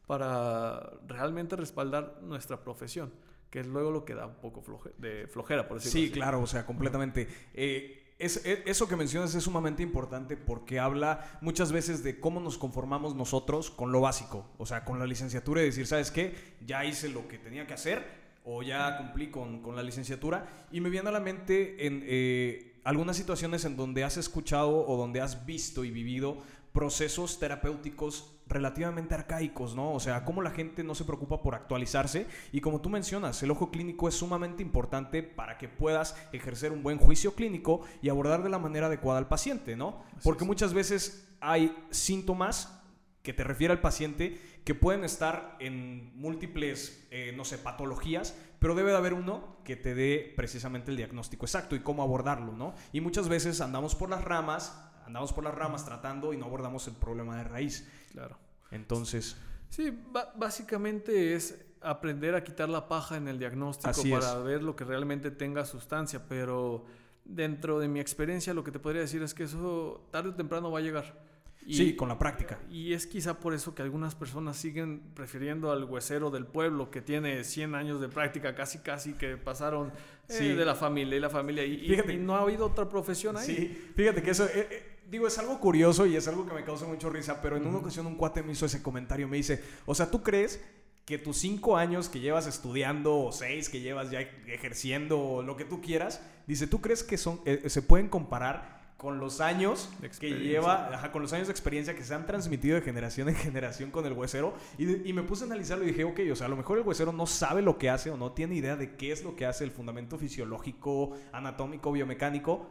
para 0.07 0.91
realmente 1.07 1.55
respaldar 1.55 2.19
nuestra 2.23 2.59
profesión, 2.61 3.11
que 3.53 3.59
es 3.59 3.67
luego 3.67 3.91
lo 3.91 4.03
que 4.03 4.15
da 4.15 4.25
un 4.25 4.33
poco 4.41 4.63
floje- 4.63 4.93
de 4.97 5.27
flojera, 5.27 5.67
por 5.67 5.77
decirlo 5.77 5.91
Sí, 5.99 6.05
así. 6.05 6.11
claro, 6.11 6.41
o 6.41 6.47
sea, 6.47 6.65
completamente. 6.65 7.27
Eh, 7.53 8.15
es, 8.17 8.43
e- 8.47 8.63
eso 8.65 8.87
que 8.87 8.95
mencionas 8.95 9.35
es 9.35 9.43
sumamente 9.43 9.83
importante 9.83 10.35
porque 10.37 10.79
habla 10.79 11.37
muchas 11.41 11.71
veces 11.71 12.03
de 12.03 12.19
cómo 12.19 12.39
nos 12.39 12.57
conformamos 12.57 13.13
nosotros 13.15 13.69
con 13.69 13.91
lo 13.91 14.01
básico, 14.01 14.49
o 14.57 14.65
sea, 14.65 14.83
con 14.83 14.97
la 14.97 15.05
licenciatura 15.05 15.61
y 15.61 15.65
decir, 15.65 15.85
¿sabes 15.85 16.09
qué? 16.09 16.33
Ya 16.65 16.83
hice 16.83 17.09
lo 17.09 17.27
que 17.27 17.37
tenía 17.37 17.67
que 17.67 17.75
hacer 17.75 18.03
o 18.43 18.63
ya 18.63 18.97
cumplí 18.97 19.29
con, 19.29 19.61
con 19.61 19.75
la 19.75 19.83
licenciatura 19.83 20.47
y 20.71 20.81
me 20.81 20.89
viene 20.89 21.09
a 21.09 21.11
la 21.11 21.19
mente 21.19 21.85
en 21.85 22.01
eh, 22.07 22.79
algunas 22.83 23.15
situaciones 23.17 23.65
en 23.65 23.77
donde 23.77 24.03
has 24.03 24.17
escuchado 24.17 24.83
o 24.87 24.97
donde 24.97 25.21
has 25.21 25.45
visto 25.45 25.83
y 25.83 25.91
vivido 25.91 26.37
procesos 26.73 27.37
terapéuticos 27.37 28.32
relativamente 28.47 29.15
arcaicos, 29.15 29.75
¿no? 29.75 29.93
O 29.93 29.99
sea, 29.99 30.25
cómo 30.25 30.41
la 30.41 30.51
gente 30.51 30.83
no 30.83 30.95
se 30.95 31.05
preocupa 31.05 31.41
por 31.41 31.55
actualizarse 31.55 32.27
y 32.51 32.61
como 32.61 32.81
tú 32.81 32.89
mencionas, 32.89 33.41
el 33.43 33.51
ojo 33.51 33.71
clínico 33.71 34.07
es 34.07 34.15
sumamente 34.15 34.61
importante 34.61 35.23
para 35.23 35.57
que 35.57 35.69
puedas 35.69 36.15
ejercer 36.31 36.71
un 36.71 36.83
buen 36.83 36.97
juicio 36.97 37.35
clínico 37.35 37.81
y 38.01 38.09
abordar 38.09 38.43
de 38.43 38.49
la 38.49 38.59
manera 38.59 38.87
adecuada 38.87 39.19
al 39.19 39.27
paciente, 39.27 39.75
¿no? 39.75 40.03
Porque 40.23 40.45
muchas 40.45 40.73
veces 40.73 41.27
hay 41.39 41.75
síntomas 41.89 42.79
que 43.23 43.33
te 43.33 43.43
refiere 43.43 43.71
al 43.71 43.81
paciente 43.81 44.37
que 44.65 44.75
pueden 44.75 45.03
estar 45.03 45.55
en 45.59 46.11
múltiples, 46.15 47.07
eh, 47.09 47.33
no 47.35 47.45
sé, 47.45 47.57
patologías, 47.57 48.37
pero 48.59 48.75
debe 48.75 48.91
de 48.91 48.97
haber 48.97 49.13
uno 49.13 49.57
que 49.63 49.75
te 49.75 49.95
dé 49.95 50.33
precisamente 50.35 50.91
el 50.91 50.97
diagnóstico 50.97 51.45
exacto 51.45 51.75
y 51.75 51.79
cómo 51.79 52.03
abordarlo, 52.03 52.53
¿no? 52.53 52.73
Y 52.91 53.01
muchas 53.01 53.29
veces 53.29 53.61
andamos 53.61 53.95
por 53.95 54.09
las 54.09 54.23
ramas, 54.23 54.77
andamos 55.05 55.33
por 55.33 55.43
las 55.43 55.53
ramas 55.55 55.85
tratando 55.85 56.33
y 56.33 56.37
no 56.37 56.45
abordamos 56.45 56.87
el 56.87 56.93
problema 56.95 57.37
de 57.37 57.43
raíz. 57.43 57.87
Claro. 58.11 58.37
Entonces, 58.71 59.35
Sí, 59.69 59.91
básicamente 60.35 61.33
es 61.33 61.65
aprender 61.81 62.35
a 62.35 62.43
quitar 62.43 62.69
la 62.69 62.87
paja 62.87 63.17
en 63.17 63.27
el 63.27 63.39
diagnóstico 63.39 63.89
Así 63.89 64.11
para 64.11 64.33
es. 64.37 64.43
ver 64.43 64.63
lo 64.63 64.75
que 64.75 64.83
realmente 64.83 65.31
tenga 65.31 65.65
sustancia, 65.65 66.27
pero 66.27 66.85
dentro 67.25 67.79
de 67.79 67.87
mi 67.87 67.99
experiencia 67.99 68.53
lo 68.53 68.63
que 68.63 68.71
te 68.71 68.79
podría 68.79 69.01
decir 69.01 69.23
es 69.23 69.33
que 69.33 69.43
eso 69.43 70.07
tarde 70.11 70.29
o 70.29 70.35
temprano 70.35 70.71
va 70.71 70.79
a 70.79 70.81
llegar. 70.81 71.23
Y- 71.65 71.75
sí, 71.75 71.95
con 71.95 72.09
la 72.09 72.19
práctica. 72.19 72.59
Y 72.69 72.91
es 72.93 73.07
quizá 73.07 73.39
por 73.39 73.53
eso 73.53 73.73
que 73.73 73.81
algunas 73.81 74.15
personas 74.15 74.57
siguen 74.57 75.01
prefiriendo 75.13 75.71
al 75.71 75.85
huesero 75.85 76.29
del 76.29 76.45
pueblo 76.45 76.91
que 76.91 77.01
tiene 77.01 77.43
100 77.45 77.73
años 77.73 78.01
de 78.01 78.09
práctica, 78.09 78.53
casi 78.53 78.79
casi 78.79 79.13
que 79.13 79.37
pasaron 79.37 79.87
eh, 79.87 80.33
Sí. 80.33 80.49
de 80.49 80.65
la 80.65 80.75
familia 80.75 81.15
y 81.17 81.19
la 81.21 81.29
familia. 81.29 81.65
Y, 81.65 81.75
y- 81.85 81.87
Fíjate. 81.89 82.13
y 82.13 82.17
no 82.17 82.35
ha 82.35 82.41
habido 82.41 82.65
otra 82.67 82.87
profesión 82.89 83.37
ahí. 83.37 83.45
Sí, 83.45 83.91
fíjate 83.95 84.21
que 84.21 84.31
eso, 84.31 84.45
eh, 84.45 84.67
eh, 84.69 84.92
digo, 85.09 85.27
es 85.27 85.37
algo 85.37 85.59
curioso 85.59 86.05
y 86.05 86.15
es 86.15 86.27
algo 86.27 86.45
que 86.45 86.53
me 86.53 86.63
causa 86.63 86.85
mucho 86.85 87.09
risa, 87.09 87.41
pero 87.41 87.57
en 87.57 87.65
una 87.65 87.79
ocasión 87.79 88.05
un 88.07 88.15
cuate 88.15 88.43
me 88.43 88.53
hizo 88.53 88.65
ese 88.65 88.81
comentario, 88.81 89.27
me 89.27 89.37
dice, 89.37 89.63
o 89.85 89.93
sea, 89.95 90.09
¿tú 90.09 90.23
crees 90.23 90.59
que 91.05 91.17
tus 91.17 91.37
cinco 91.37 91.75
años 91.77 92.07
que 92.07 92.19
llevas 92.19 92.47
estudiando 92.47 93.17
o 93.17 93.31
seis 93.31 93.69
que 93.69 93.81
llevas 93.81 94.09
ya 94.09 94.21
ejerciendo 94.21 95.19
o 95.19 95.43
lo 95.43 95.57
que 95.57 95.65
tú 95.65 95.81
quieras, 95.81 96.21
dice, 96.47 96.65
¿tú 96.67 96.79
crees 96.79 97.03
que 97.03 97.17
son, 97.17 97.41
eh, 97.45 97.63
se 97.67 97.81
pueden 97.81 98.07
comparar 98.07 98.81
con 98.97 99.19
los 99.19 99.41
años 99.41 99.89
que 100.17 100.29
lleva, 100.29 100.87
ajá, 100.95 101.11
con 101.11 101.21
los 101.21 101.33
años 101.33 101.47
de 101.47 101.51
experiencia 101.51 101.93
que 101.93 102.05
se 102.05 102.13
han 102.13 102.25
transmitido 102.25 102.75
de 102.75 102.81
generación 102.81 103.27
en 103.27 103.35
generación 103.35 103.91
con 103.91 104.05
el 104.05 104.13
huesero? 104.13 104.53
Y, 104.77 105.09
y 105.09 105.11
me 105.11 105.23
puse 105.23 105.43
a 105.43 105.47
analizarlo 105.47 105.83
y 105.83 105.87
dije, 105.87 106.05
ok, 106.05 106.21
o 106.31 106.35
sea, 106.37 106.47
a 106.47 106.49
lo 106.49 106.55
mejor 106.55 106.77
el 106.77 106.87
huesero 106.87 107.11
no 107.11 107.27
sabe 107.27 107.61
lo 107.61 107.77
que 107.77 107.89
hace 107.89 108.09
o 108.09 108.15
no 108.15 108.31
tiene 108.31 108.55
idea 108.55 108.77
de 108.77 108.95
qué 108.95 109.11
es 109.11 109.23
lo 109.25 109.35
que 109.35 109.45
hace 109.45 109.65
el 109.65 109.71
fundamento 109.71 110.17
fisiológico, 110.17 111.17
anatómico, 111.33 111.91
biomecánico, 111.91 112.69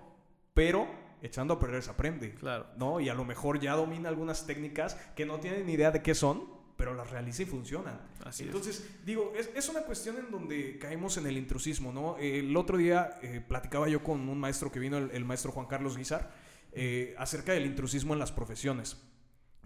pero 0.54 0.88
echando 1.22 1.54
a 1.54 1.58
perder 1.58 1.82
se 1.82 1.90
aprende. 1.90 2.34
Claro. 2.34 2.66
¿no? 2.76 3.00
Y 3.00 3.08
a 3.08 3.14
lo 3.14 3.24
mejor 3.24 3.60
ya 3.60 3.74
domina 3.74 4.08
algunas 4.08 4.46
técnicas 4.46 4.96
que 5.16 5.24
no 5.24 5.40
tienen 5.40 5.66
ni 5.66 5.72
idea 5.72 5.90
de 5.90 6.02
qué 6.02 6.14
son, 6.14 6.44
pero 6.76 6.94
las 6.94 7.10
realiza 7.10 7.42
y 7.42 7.46
funcionan. 7.46 8.00
Así 8.24 8.42
es. 8.42 8.48
Entonces, 8.48 8.90
digo, 9.04 9.32
es, 9.36 9.50
es 9.54 9.68
una 9.68 9.82
cuestión 9.82 10.16
en 10.18 10.30
donde 10.30 10.78
caemos 10.78 11.16
en 11.16 11.26
el 11.26 11.36
intrusismo, 11.36 11.92
¿no? 11.92 12.18
El 12.18 12.56
otro 12.56 12.76
día 12.76 13.18
eh, 13.22 13.40
platicaba 13.46 13.88
yo 13.88 14.02
con 14.02 14.28
un 14.28 14.38
maestro 14.38 14.70
que 14.72 14.80
vino, 14.80 14.98
el, 14.98 15.10
el 15.12 15.24
maestro 15.24 15.52
Juan 15.52 15.66
Carlos 15.66 15.96
Guizar, 15.96 16.32
eh, 16.72 17.14
acerca 17.18 17.52
del 17.52 17.66
intrusismo 17.66 18.14
en 18.14 18.18
las 18.18 18.32
profesiones. 18.32 18.96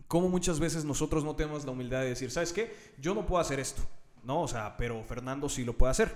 Cómo 0.08 0.28
muchas 0.28 0.60
veces 0.60 0.84
nosotros 0.84 1.24
no 1.24 1.34
tenemos 1.36 1.64
la 1.64 1.70
humildad 1.70 2.00
de 2.00 2.08
decir, 2.08 2.30
¿sabes 2.30 2.52
qué? 2.52 2.74
Yo 2.98 3.14
no 3.14 3.26
puedo 3.26 3.40
hacer 3.40 3.60
esto, 3.60 3.82
¿no? 4.22 4.42
O 4.42 4.48
sea, 4.48 4.76
pero 4.76 5.02
Fernando 5.04 5.48
sí 5.48 5.64
lo 5.64 5.72
puede 5.78 5.92
hacer. 5.92 6.14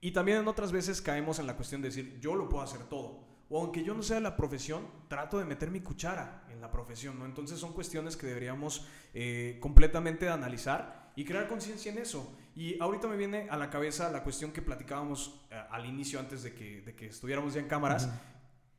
Y 0.00 0.12
también 0.12 0.38
en 0.38 0.48
otras 0.48 0.72
veces 0.72 1.02
caemos 1.02 1.38
en 1.38 1.46
la 1.46 1.56
cuestión 1.56 1.82
de 1.82 1.88
decir, 1.88 2.18
yo 2.20 2.34
lo 2.34 2.48
puedo 2.48 2.62
hacer 2.62 2.84
todo. 2.84 3.33
O 3.50 3.60
aunque 3.60 3.82
yo 3.84 3.94
no 3.94 4.02
sea 4.02 4.16
de 4.16 4.22
la 4.22 4.36
profesión, 4.36 4.86
trato 5.08 5.38
de 5.38 5.44
meter 5.44 5.70
mi 5.70 5.80
cuchara 5.80 6.44
en 6.50 6.60
la 6.60 6.70
profesión, 6.70 7.18
¿no? 7.18 7.26
Entonces 7.26 7.58
son 7.58 7.72
cuestiones 7.72 8.16
que 8.16 8.26
deberíamos 8.26 8.86
eh, 9.12 9.58
completamente 9.60 10.28
analizar 10.28 11.12
y 11.16 11.24
crear 11.24 11.46
conciencia 11.46 11.92
en 11.92 11.98
eso. 11.98 12.36
Y 12.56 12.80
ahorita 12.80 13.06
me 13.06 13.16
viene 13.16 13.48
a 13.50 13.56
la 13.56 13.68
cabeza 13.70 14.10
la 14.10 14.22
cuestión 14.22 14.50
que 14.52 14.62
platicábamos 14.62 15.40
eh, 15.50 15.62
al 15.70 15.86
inicio, 15.86 16.18
antes 16.18 16.42
de 16.42 16.54
que, 16.54 16.80
de 16.82 16.94
que 16.94 17.06
estuviéramos 17.06 17.54
ya 17.54 17.60
en 17.60 17.68
cámaras. 17.68 18.08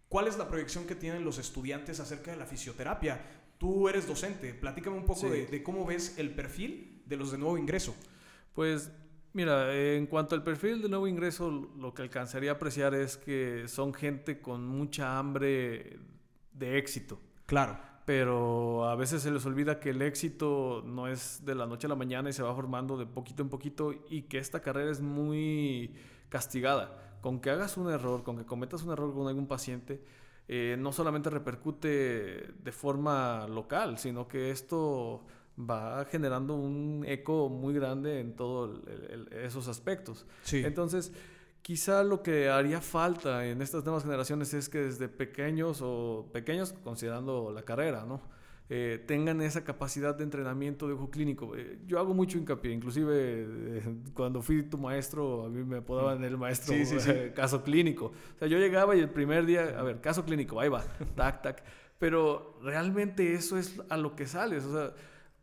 ¿Cuál 0.10 0.28
es 0.28 0.38
la 0.38 0.48
proyección 0.48 0.86
que 0.86 0.96
tienen 0.96 1.24
los 1.26 1.38
estudiantes 1.38 2.00
acerca 2.00 2.32
de 2.32 2.38
la 2.38 2.46
fisioterapia? 2.46 3.22
Tú 3.58 3.88
eres 3.88 4.08
docente, 4.08 4.54
platícame 4.54 4.98
un 4.98 5.06
poco 5.06 5.22
Sí. 5.22 5.30
de, 5.30 5.46
de 5.48 5.64
cómo 5.64 5.86
ves 5.86 6.18
el 6.18 6.34
perfil 6.34 7.04
de 7.06 7.18
los 7.18 7.32
de 7.32 7.38
nuevo 7.38 7.58
ingreso. 7.58 7.96
Pues 8.54 8.90
mira, 9.36 9.76
en 9.76 10.08
cuanto 10.08 10.34
al 10.34 10.44
perfil 10.44 10.82
de 10.82 10.90
nuevo 10.90 11.08
ingreso, 11.08 11.70
lo 11.78 11.94
que 11.94 12.02
alcanzaría 12.02 12.52
a 12.52 12.54
apreciar 12.56 12.96
es 12.96 13.18
que 13.18 13.68
son 13.68 13.94
gente 13.94 14.42
con 14.42 14.66
mucha 14.66 15.20
hambre 15.20 16.00
de 16.54 16.78
éxito. 16.78 17.20
Claro. 17.46 17.78
Pero 18.06 18.88
a 18.88 18.96
veces 18.96 19.24
se 19.24 19.32
les 19.32 19.46
olvida 19.46 19.80
que 19.80 19.90
el 19.90 20.02
éxito 20.02 20.84
no 20.86 21.08
es 21.08 21.44
de 21.44 21.56
la 21.56 21.66
noche 21.66 21.88
a 21.88 21.90
la 21.90 21.96
mañana 21.96 22.30
y 22.30 22.34
se 22.34 22.44
va 22.44 22.56
formando 22.56 22.98
de 22.98 23.06
poquito 23.06 23.44
en 23.44 23.50
poquito 23.50 23.94
y 24.10 24.24
que 24.24 24.38
esta 24.38 24.62
carrera 24.62 24.92
es 24.92 25.02
muy 25.02 25.94
castigada. 26.30 27.18
Con 27.22 27.42
que 27.42 27.50
hagas 27.50 27.78
un 27.78 27.92
error, 27.92 28.24
con 28.24 28.38
que 28.38 28.46
cometas 28.46 28.84
un 28.84 28.92
error 28.92 29.14
con 29.14 29.28
algún 29.28 29.48
paciente, 29.48 30.02
eh, 30.48 30.78
no 30.80 30.94
solamente 30.94 31.30
repercute 31.30 32.54
de 32.64 32.72
forma 32.72 33.48
local, 33.48 33.98
sino 33.98 34.28
que 34.28 34.52
esto 34.52 35.26
va 35.58 36.06
generando 36.06 36.56
un 36.56 37.04
eco 37.08 37.50
muy 37.50 37.74
grande 37.74 38.20
en 38.20 38.36
todos 38.36 38.82
esos 39.32 39.68
aspectos. 39.68 40.26
Sí. 40.44 40.62
Entonces, 40.66 41.14
quizá 41.62 42.04
lo 42.04 42.22
que 42.22 42.50
haría 42.50 42.82
falta 42.82 43.46
en 43.46 43.62
estas 43.62 43.84
nuevas 43.86 44.04
generaciones 44.04 44.54
es 44.54 44.70
que 44.70 44.80
desde 44.80 45.08
pequeños 45.08 45.80
o 45.82 46.30
pequeños, 46.34 46.74
considerando 46.84 47.52
la 47.52 47.64
carrera, 47.64 48.06
¿no? 48.06 48.22
Eh, 48.68 49.04
tengan 49.06 49.42
esa 49.42 49.64
capacidad 49.64 50.16
de 50.16 50.24
entrenamiento 50.24 50.88
de 50.88 50.94
ojo 50.94 51.12
clínico. 51.12 51.56
Eh, 51.56 51.80
yo 51.86 52.00
hago 52.00 52.16
mucho 52.16 52.40
hincapié, 52.40 52.72
inclusive 52.72 53.14
eh, 53.16 53.96
cuando 54.16 54.42
fui 54.42 54.64
tu 54.64 54.80
maestro, 54.80 55.46
a 55.46 55.50
mí 55.50 55.64
me 55.64 55.78
apodaban 55.78 56.24
el 56.24 56.36
maestro 56.36 56.74
Sí, 56.74 56.84
sí, 56.84 57.00
sí. 57.00 57.12
eh, 57.12 57.32
caso 57.36 57.62
clínico. 57.64 58.08
O 58.08 58.40
sea, 58.40 58.48
yo 58.48 58.58
llegaba 58.58 58.96
y 58.96 59.00
el 59.02 59.10
primer 59.12 59.46
día, 59.46 59.76
a 59.80 59.84
ver, 59.84 60.02
caso 60.02 60.26
clínico, 60.26 60.60
ahí 60.60 60.70
va, 60.70 60.84
tac, 61.16 61.44
tac. 61.44 61.64
Pero 62.00 62.58
realmente 62.64 63.36
eso 63.36 63.56
es 63.58 63.80
a 63.88 63.98
lo 63.98 64.16
que 64.16 64.26
sales. 64.26 64.66
O 64.66 64.74
sea, 64.74 64.94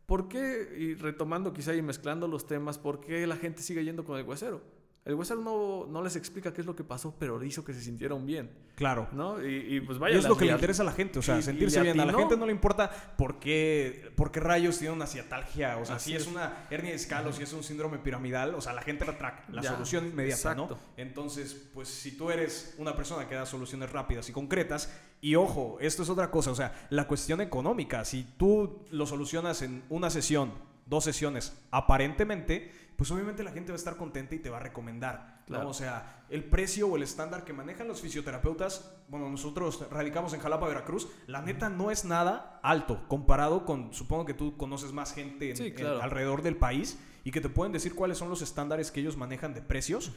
¿por 0.06 0.28
qué, 0.28 0.74
y 0.78 0.94
retomando 0.94 1.52
quizá 1.52 1.74
y 1.74 1.82
mezclando 1.82 2.28
los 2.28 2.46
temas, 2.46 2.78
por 2.78 3.00
qué 3.00 3.26
la 3.26 3.36
gente 3.36 3.62
sigue 3.62 3.84
yendo 3.84 4.04
con 4.04 4.18
el 4.18 4.26
huesero? 4.26 4.60
El 5.04 5.14
huesero 5.16 5.40
no, 5.40 5.84
no 5.90 6.00
les 6.00 6.14
explica 6.14 6.52
qué 6.54 6.60
es 6.60 6.66
lo 6.66 6.76
que 6.76 6.84
pasó, 6.84 7.12
pero 7.18 7.42
hizo 7.42 7.64
que 7.64 7.74
se 7.74 7.80
sintieron 7.80 8.24
bien, 8.24 8.50
Claro. 8.76 9.08
¿no? 9.12 9.44
Y, 9.44 9.76
y 9.76 9.80
pues 9.80 9.98
Y 9.98 10.00
vaya. 10.00 10.16
es 10.16 10.28
lo 10.28 10.36
que 10.36 10.44
le 10.44 10.52
interesa 10.52 10.82
a 10.82 10.86
la 10.86 10.92
gente, 10.92 11.18
o 11.18 11.22
sea, 11.22 11.38
y- 11.38 11.42
sentirse 11.42 11.80
bien. 11.82 11.98
A 11.98 12.04
la 12.06 12.12
gente 12.14 12.36
no 12.36 12.46
le 12.46 12.52
importa 12.52 12.88
por 13.18 13.40
qué, 13.40 14.12
por 14.16 14.30
qué 14.30 14.38
rayos 14.38 14.78
tiene 14.78 14.94
una 14.94 15.08
ciatalgia, 15.08 15.76
o 15.78 15.84
sea, 15.84 15.96
Así 15.96 16.10
si 16.10 16.16
es 16.16 16.22
es. 16.22 16.28
una 16.28 16.66
hernia 16.70 16.90
de 16.90 16.96
escalo, 16.96 17.32
si 17.32 17.42
es 17.42 17.52
un 17.52 17.64
síndrome 17.64 17.98
piramidal, 17.98 18.54
o 18.54 18.60
sea, 18.60 18.72
la 18.74 18.82
gente 18.82 19.04
la 19.04 19.18
track, 19.18 19.48
la 19.50 19.62
Ya, 19.62 19.72
solución 19.72 20.06
inmediata, 20.06 20.54
¿no? 20.54 20.64
exacto. 20.66 20.84
Entonces, 20.96 21.52
pues 21.74 21.88
si 21.88 22.16
tú 22.16 22.30
eres 22.30 22.76
una 22.78 22.94
persona 22.94 23.26
que 23.28 23.34
da 23.34 23.44
soluciones 23.44 23.90
rápidas 23.90 24.28
y 24.28 24.32
concretas, 24.32 24.88
y 25.20 25.34
ojo, 25.34 25.78
esto 25.80 26.04
es 26.04 26.10
otra 26.10 26.30
cosa, 26.30 26.52
o 26.52 26.54
sea, 26.54 26.86
la 26.90 27.08
cuestión 27.08 27.40
económica, 27.40 28.04
si 28.04 28.22
tú 28.36 28.84
lo 28.92 29.06
solucionas 29.06 29.62
en 29.62 29.82
una 29.88 30.10
sesión, 30.10 30.52
dos 30.86 31.02
sesiones, 31.04 31.56
aparentemente, 31.70 32.70
pues 32.96 33.10
obviamente 33.10 33.42
la 33.42 33.52
gente 33.52 33.72
va 33.72 33.76
a 33.76 33.78
estar 33.78 33.96
contenta 33.96 34.34
y 34.34 34.38
te 34.38 34.50
va 34.50 34.58
a 34.58 34.60
recomendar. 34.60 35.40
¿no? 35.42 35.46
Claro. 35.46 35.68
O 35.68 35.74
sea, 35.74 36.24
el 36.28 36.44
precio 36.44 36.88
o 36.88 36.96
el 36.96 37.02
estándar 37.02 37.44
que 37.44 37.52
manejan 37.52 37.88
los 37.88 38.00
fisioterapeutas, 38.00 38.94
bueno, 39.08 39.28
nosotros 39.28 39.84
radicamos 39.90 40.32
en 40.34 40.40
Jalapa, 40.40 40.68
Veracruz, 40.68 41.08
la 41.26 41.42
neta 41.42 41.68
no 41.68 41.90
es 41.90 42.04
nada 42.04 42.60
alto 42.62 43.06
comparado 43.08 43.64
con, 43.64 43.92
supongo 43.92 44.24
que 44.24 44.34
tú 44.34 44.56
conoces 44.56 44.92
más 44.92 45.12
gente 45.14 45.50
en- 45.50 45.56
Sí, 45.56 45.66
en- 45.68 45.74
claro. 45.74 46.00
alrededor 46.02 46.42
del 46.42 46.56
país 46.56 46.98
y 47.24 47.30
que 47.32 47.40
te 47.40 47.48
pueden 47.48 47.72
decir 47.72 47.94
cuáles 47.94 48.18
son 48.18 48.28
los 48.28 48.40
estándares 48.42 48.90
que 48.90 49.00
ellos 49.00 49.16
manejan 49.16 49.52
de 49.54 49.62
precios 49.62 50.12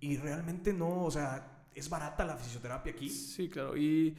y 0.00 0.16
realmente 0.16 0.72
no, 0.72 1.04
o 1.04 1.10
sea, 1.10 1.64
es 1.74 1.88
barata 1.90 2.24
la 2.24 2.36
fisioterapia 2.36 2.92
aquí. 2.92 3.08
Sí, 3.10 3.48
claro. 3.48 3.76
Y 3.76 4.16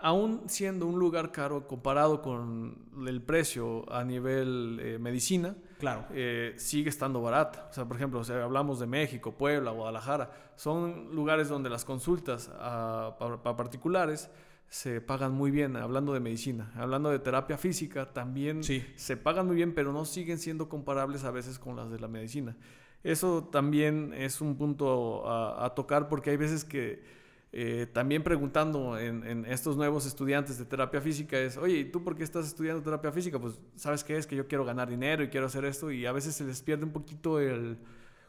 aún 0.00 0.42
siendo 0.48 0.86
un 0.86 0.98
lugar 0.98 1.32
caro 1.32 1.66
comparado 1.66 2.22
con 2.22 2.86
el 3.08 3.22
precio 3.22 3.90
a 3.92 4.04
nivel 4.04 4.78
eh, 4.82 4.98
medicina, 4.98 5.56
Claro. 5.78 6.04
eh, 6.12 6.54
sigue 6.56 6.88
estando 6.88 7.20
barata. 7.22 7.66
O 7.70 7.72
sea, 7.72 7.84
por 7.84 7.96
ejemplo, 7.96 8.20
o 8.20 8.24
sea, 8.24 8.42
hablamos 8.44 8.78
de 8.80 8.86
México, 8.86 9.32
Puebla, 9.36 9.70
Guadalajara, 9.72 10.30
son 10.56 11.14
lugares 11.14 11.48
donde 11.48 11.68
las 11.70 11.84
consultas 11.84 12.50
a, 12.58 13.16
pa- 13.18 13.42
pa 13.42 13.56
particulares 13.56 14.30
se 14.68 15.00
pagan 15.00 15.32
muy 15.32 15.50
bien, 15.52 15.76
hablando 15.76 16.12
de 16.12 16.20
medicina. 16.20 16.72
Hablando 16.76 17.10
de 17.10 17.18
terapia 17.20 17.56
física, 17.56 18.12
también 18.12 18.64
Sí. 18.64 18.84
se 18.96 19.16
pagan 19.16 19.46
muy 19.46 19.54
bien, 19.56 19.74
pero 19.74 19.92
no 19.92 20.04
siguen 20.04 20.38
siendo 20.38 20.68
comparables 20.68 21.22
a 21.24 21.30
veces 21.30 21.58
con 21.58 21.76
las 21.76 21.90
de 21.90 22.00
la 22.00 22.08
medicina. 22.08 22.56
Eso 23.04 23.44
también 23.52 24.12
es 24.16 24.40
un 24.40 24.56
punto 24.56 25.28
a, 25.28 25.64
a 25.66 25.74
tocar 25.74 26.08
porque 26.08 26.30
hay 26.30 26.36
veces 26.36 26.64
que 26.64 27.04
eh, 27.52 27.86
también 27.92 28.22
preguntando 28.22 28.98
en, 28.98 29.44
estos 29.46 29.76
nuevos 29.76 30.04
estudiantes 30.06 30.58
de 30.58 30.64
terapia 30.64 31.00
física 31.00 31.38
es, 31.38 31.56
oye, 31.56 31.78
¿y 31.78 31.84
tú 31.84 32.02
por 32.04 32.16
qué 32.16 32.24
estás 32.24 32.46
estudiando 32.46 32.82
terapia 32.82 33.12
física? 33.12 33.38
Pues, 33.38 33.58
¿sabes 33.76 34.04
qué 34.04 34.16
es? 34.16 34.26
Que 34.26 34.36
yo 34.36 34.46
quiero 34.46 34.64
ganar 34.64 34.90
dinero 34.90 35.22
y 35.22 35.28
quiero 35.28 35.46
hacer 35.46 35.64
esto 35.64 35.90
y 35.90 36.06
a 36.06 36.12
veces 36.12 36.34
se 36.34 36.44
les 36.44 36.60
pierde 36.62 36.84
un 36.84 36.92
poquito 36.92 37.40
el, 37.40 37.78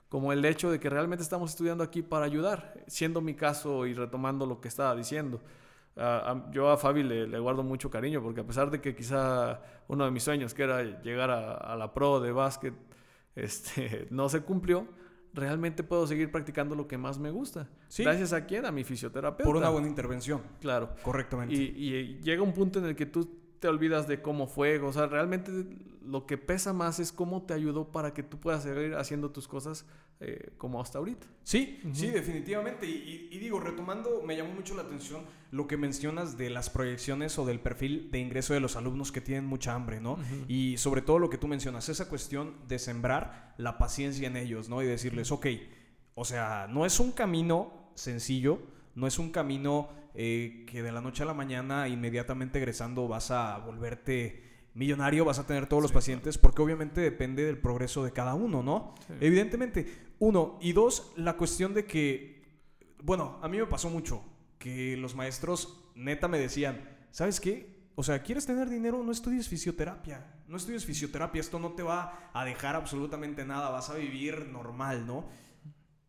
como 0.10 0.32
el 0.32 0.46
hecho 0.46 0.72
de 0.72 0.80
que 0.80 0.90
realmente 0.90 1.24
estamos 1.24 1.52
estudiando 1.52 1.84
aquí 1.84 2.02
para 2.04 2.26
ayudar, 2.26 2.74
siendo 2.88 3.20
mi 3.22 3.34
caso 3.34 3.86
y 3.86 3.94
retomando 3.94 4.46
lo 4.46 4.62
que 4.62 4.68
estaba 4.68 4.96
diciendo. 4.96 5.42
Yo 6.52 6.70
a 6.70 6.78
Fabi 6.78 7.02
le, 7.02 7.28
le 7.28 7.40
guardo 7.40 7.64
mucho 7.64 7.90
cariño 7.90 8.22
porque 8.22 8.42
a 8.42 8.46
pesar 8.46 8.70
de 8.70 8.80
que 8.80 8.96
quizá 8.96 9.62
uno 9.88 10.06
de 10.06 10.12
mis 10.12 10.22
sueños, 10.24 10.54
que 10.54 10.64
era 10.64 10.84
llegar 11.02 11.32
a, 11.32 11.54
a 11.56 11.76
la 11.76 11.92
pro 11.92 12.20
de 12.20 12.32
básquet, 12.32 12.74
este, 13.36 14.08
no 14.12 14.30
se 14.30 14.42
cumplió, 14.42 14.88
realmente 15.38 15.84
puedo 15.84 16.06
seguir 16.08 16.32
practicando 16.32 16.76
lo 16.76 16.88
que 16.88 16.98
más 16.98 17.20
me 17.20 17.32
gusta. 17.32 17.70
Sí. 17.88 18.04
Gracias 18.04 18.34
a 18.34 18.46
quién? 18.46 18.66
A 18.66 18.72
mi 18.72 18.84
fisioterapeuta. 18.84 19.44
Por 19.44 19.56
una 19.56 19.70
buena 19.70 19.88
intervención. 19.88 20.42
Claro. 20.60 20.96
Correctamente. 21.02 21.56
Y, 21.56 21.72
y 21.78 22.20
llega 22.22 22.42
un 22.42 22.54
punto 22.54 22.80
en 22.80 22.86
el 22.86 22.96
que 22.96 23.06
tú 23.06 23.47
te 23.60 23.68
olvidas 23.68 24.08
de 24.08 24.22
cómo 24.22 24.48
fue. 24.48 24.80
O 24.80 24.92
sea, 24.94 25.08
realmente 25.08 25.52
lo 26.06 26.26
que 26.26 26.38
pesa 26.38 26.74
más 26.74 27.00
es 27.00 27.12
cómo 27.12 27.44
te 27.44 27.54
ayudó 27.54 27.92
para 27.92 28.14
que 28.14 28.24
tú 28.24 28.40
puedas 28.40 28.64
seguir 28.64 28.96
haciendo 28.96 29.32
tus 29.32 29.48
cosas 29.48 29.86
eh, 30.20 30.52
como 30.58 30.82
hasta 30.82 30.98
ahorita. 30.98 31.28
Sí, 31.44 31.80
sí, 31.94 32.08
definitivamente. 32.08 32.88
Y, 32.88 32.92
y- 33.32 33.36
y 33.36 33.40
digo, 33.40 33.60
retomando, 33.60 34.22
me 34.24 34.36
llamó 34.36 34.54
mucho 34.54 34.74
la 34.76 34.82
atención 34.84 35.22
lo 35.52 35.68
que 35.68 35.78
mencionas 35.78 36.38
de 36.38 36.50
las 36.50 36.70
proyecciones 36.70 37.38
o 37.38 37.46
del 37.46 37.60
perfil 37.60 38.10
de 38.12 38.20
ingreso 38.20 38.54
de 38.54 38.60
los 38.60 38.76
alumnos 38.76 39.12
que 39.12 39.22
tienen 39.22 39.46
mucha 39.46 39.74
hambre, 39.76 40.00
¿no? 40.02 40.18
Y 40.48 40.78
sobre 40.78 41.02
todo 41.02 41.20
lo 41.20 41.30
que 41.30 41.38
tú 41.38 41.48
mencionas, 41.48 41.88
esa 41.90 42.10
cuestión 42.10 42.56
de 42.68 42.80
sembrar 42.80 43.54
la 43.58 43.78
paciencia 43.78 44.28
en 44.28 44.38
ellos, 44.38 44.70
¿no? 44.70 44.82
Y 44.82 44.86
decirles, 44.88 45.32
ok, 45.32 45.46
o 46.16 46.26
sea, 46.26 46.68
no 46.70 46.86
es 46.86 47.00
un 47.00 47.12
camino 47.12 47.92
sencillo, 47.96 48.60
no 48.98 49.06
es 49.06 49.20
un 49.20 49.30
camino 49.30 49.90
eh, 50.16 50.66
que 50.68 50.82
de 50.82 50.92
la 50.92 51.02
noche 51.02 51.22
a 51.22 51.28
la 51.28 51.36
mañana, 51.36 51.88
inmediatamente 51.88 52.58
egresando, 52.58 53.08
vas 53.08 53.30
a 53.30 53.60
volverte 53.60 54.44
millonario, 54.74 55.24
vas 55.24 55.38
a 55.38 55.46
tener 55.46 55.68
todos 55.68 55.84
los 55.84 55.92
pacientes, 55.92 56.40
porque 56.40 56.64
obviamente 56.64 57.00
depende 57.00 57.46
del 57.46 57.60
progreso 57.60 58.04
de 58.04 58.12
cada 58.12 58.34
uno, 58.34 58.64
¿no? 58.64 58.96
Evidentemente, 59.22 59.86
uno. 60.18 60.58
Y 60.62 60.74
dos, 60.74 61.14
la 61.16 61.38
cuestión 61.38 61.76
de 61.76 61.86
que, 61.86 62.42
bueno, 63.04 63.38
a 63.44 63.48
mí 63.48 63.60
me 63.60 63.68
pasó 63.68 63.92
mucho, 63.92 64.24
que 64.58 64.98
los 64.98 65.14
maestros 65.14 65.92
neta 65.94 66.28
me 66.28 66.40
decían, 66.40 66.90
¿sabes 67.12 67.40
qué? 67.40 67.78
O 67.94 68.02
sea, 68.02 68.24
¿quieres 68.24 68.48
tener 68.48 68.68
dinero? 68.68 69.04
No 69.04 69.12
estudies 69.12 69.48
fisioterapia. 69.48 70.26
No 70.48 70.58
estudies 70.58 70.86
fisioterapia, 70.86 71.40
esto 71.40 71.60
no 71.60 71.74
te 71.74 71.84
va 71.84 72.32
a 72.34 72.46
dejar 72.46 72.76
absolutamente 72.76 73.46
nada, 73.46 73.70
vas 73.70 73.92
a 73.92 73.96
vivir 73.96 74.48
normal, 74.48 75.06
¿no? 75.06 75.28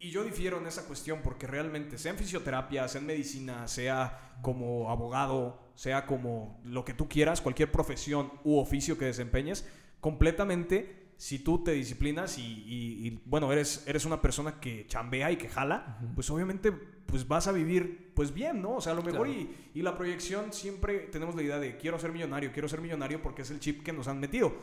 Y 0.00 0.11
yo 0.11 0.23
difiero 0.25 0.59
en 0.59 0.67
esa 0.67 0.87
cuestión 0.87 1.21
porque 1.25 1.47
realmente, 1.47 1.99
sea 1.99 2.12
en 2.12 2.19
fisioterapia, 2.19 2.87
sea 2.87 3.00
en 3.00 3.07
medicina, 3.09 3.67
sea 3.67 4.37
como 4.43 4.90
abogado, 4.90 5.61
sea 5.75 6.07
como 6.07 6.61
lo 6.64 6.85
que 6.85 6.95
tú 6.95 7.09
quieras, 7.09 7.40
cualquier 7.40 7.73
profesión 7.73 8.31
u 8.45 8.59
oficio 8.59 8.97
que 8.97 9.07
desempeñes, 9.07 9.67
completamente, 10.00 11.09
si 11.17 11.40
tú 11.40 11.64
te 11.64 11.73
disciplinas 11.73 12.38
y, 12.38 12.43
y- 12.43 13.07
y, 13.09 13.23
bueno, 13.25 13.52
eres, 13.52 13.83
eres 13.88 14.05
una 14.05 14.23
persona 14.23 14.61
que 14.61 14.87
chambea 14.87 15.33
y 15.33 15.37
que 15.37 15.49
jala, 15.49 15.99
pues 16.14 16.31
obviamente 16.31 16.71
pues 16.73 17.26
vas 17.26 17.49
a 17.49 17.52
vivir 17.52 18.12
pues 18.14 18.33
bien, 18.35 18.61
¿no? 18.62 18.76
O 18.76 18.81
sea, 18.81 18.93
a 18.93 18.95
lo 18.97 19.02
mejor 19.02 19.26
Claro. 19.26 19.40
y, 19.40 19.50
y 19.75 19.83
la 19.83 19.97
proyección 19.97 20.52
siempre 20.52 20.99
tenemos 21.11 21.35
la 21.35 21.43
idea 21.43 21.59
de 21.59 21.76
quiero 21.76 21.99
ser 21.99 22.12
millonario, 22.12 22.52
quiero 22.52 22.69
ser 22.69 22.81
millonario 22.81 23.21
porque 23.23 23.43
es 23.43 23.50
el 23.50 23.59
chip 23.61 23.83
que 23.83 23.93
nos 23.93 24.07
han 24.09 24.21
metido, 24.21 24.55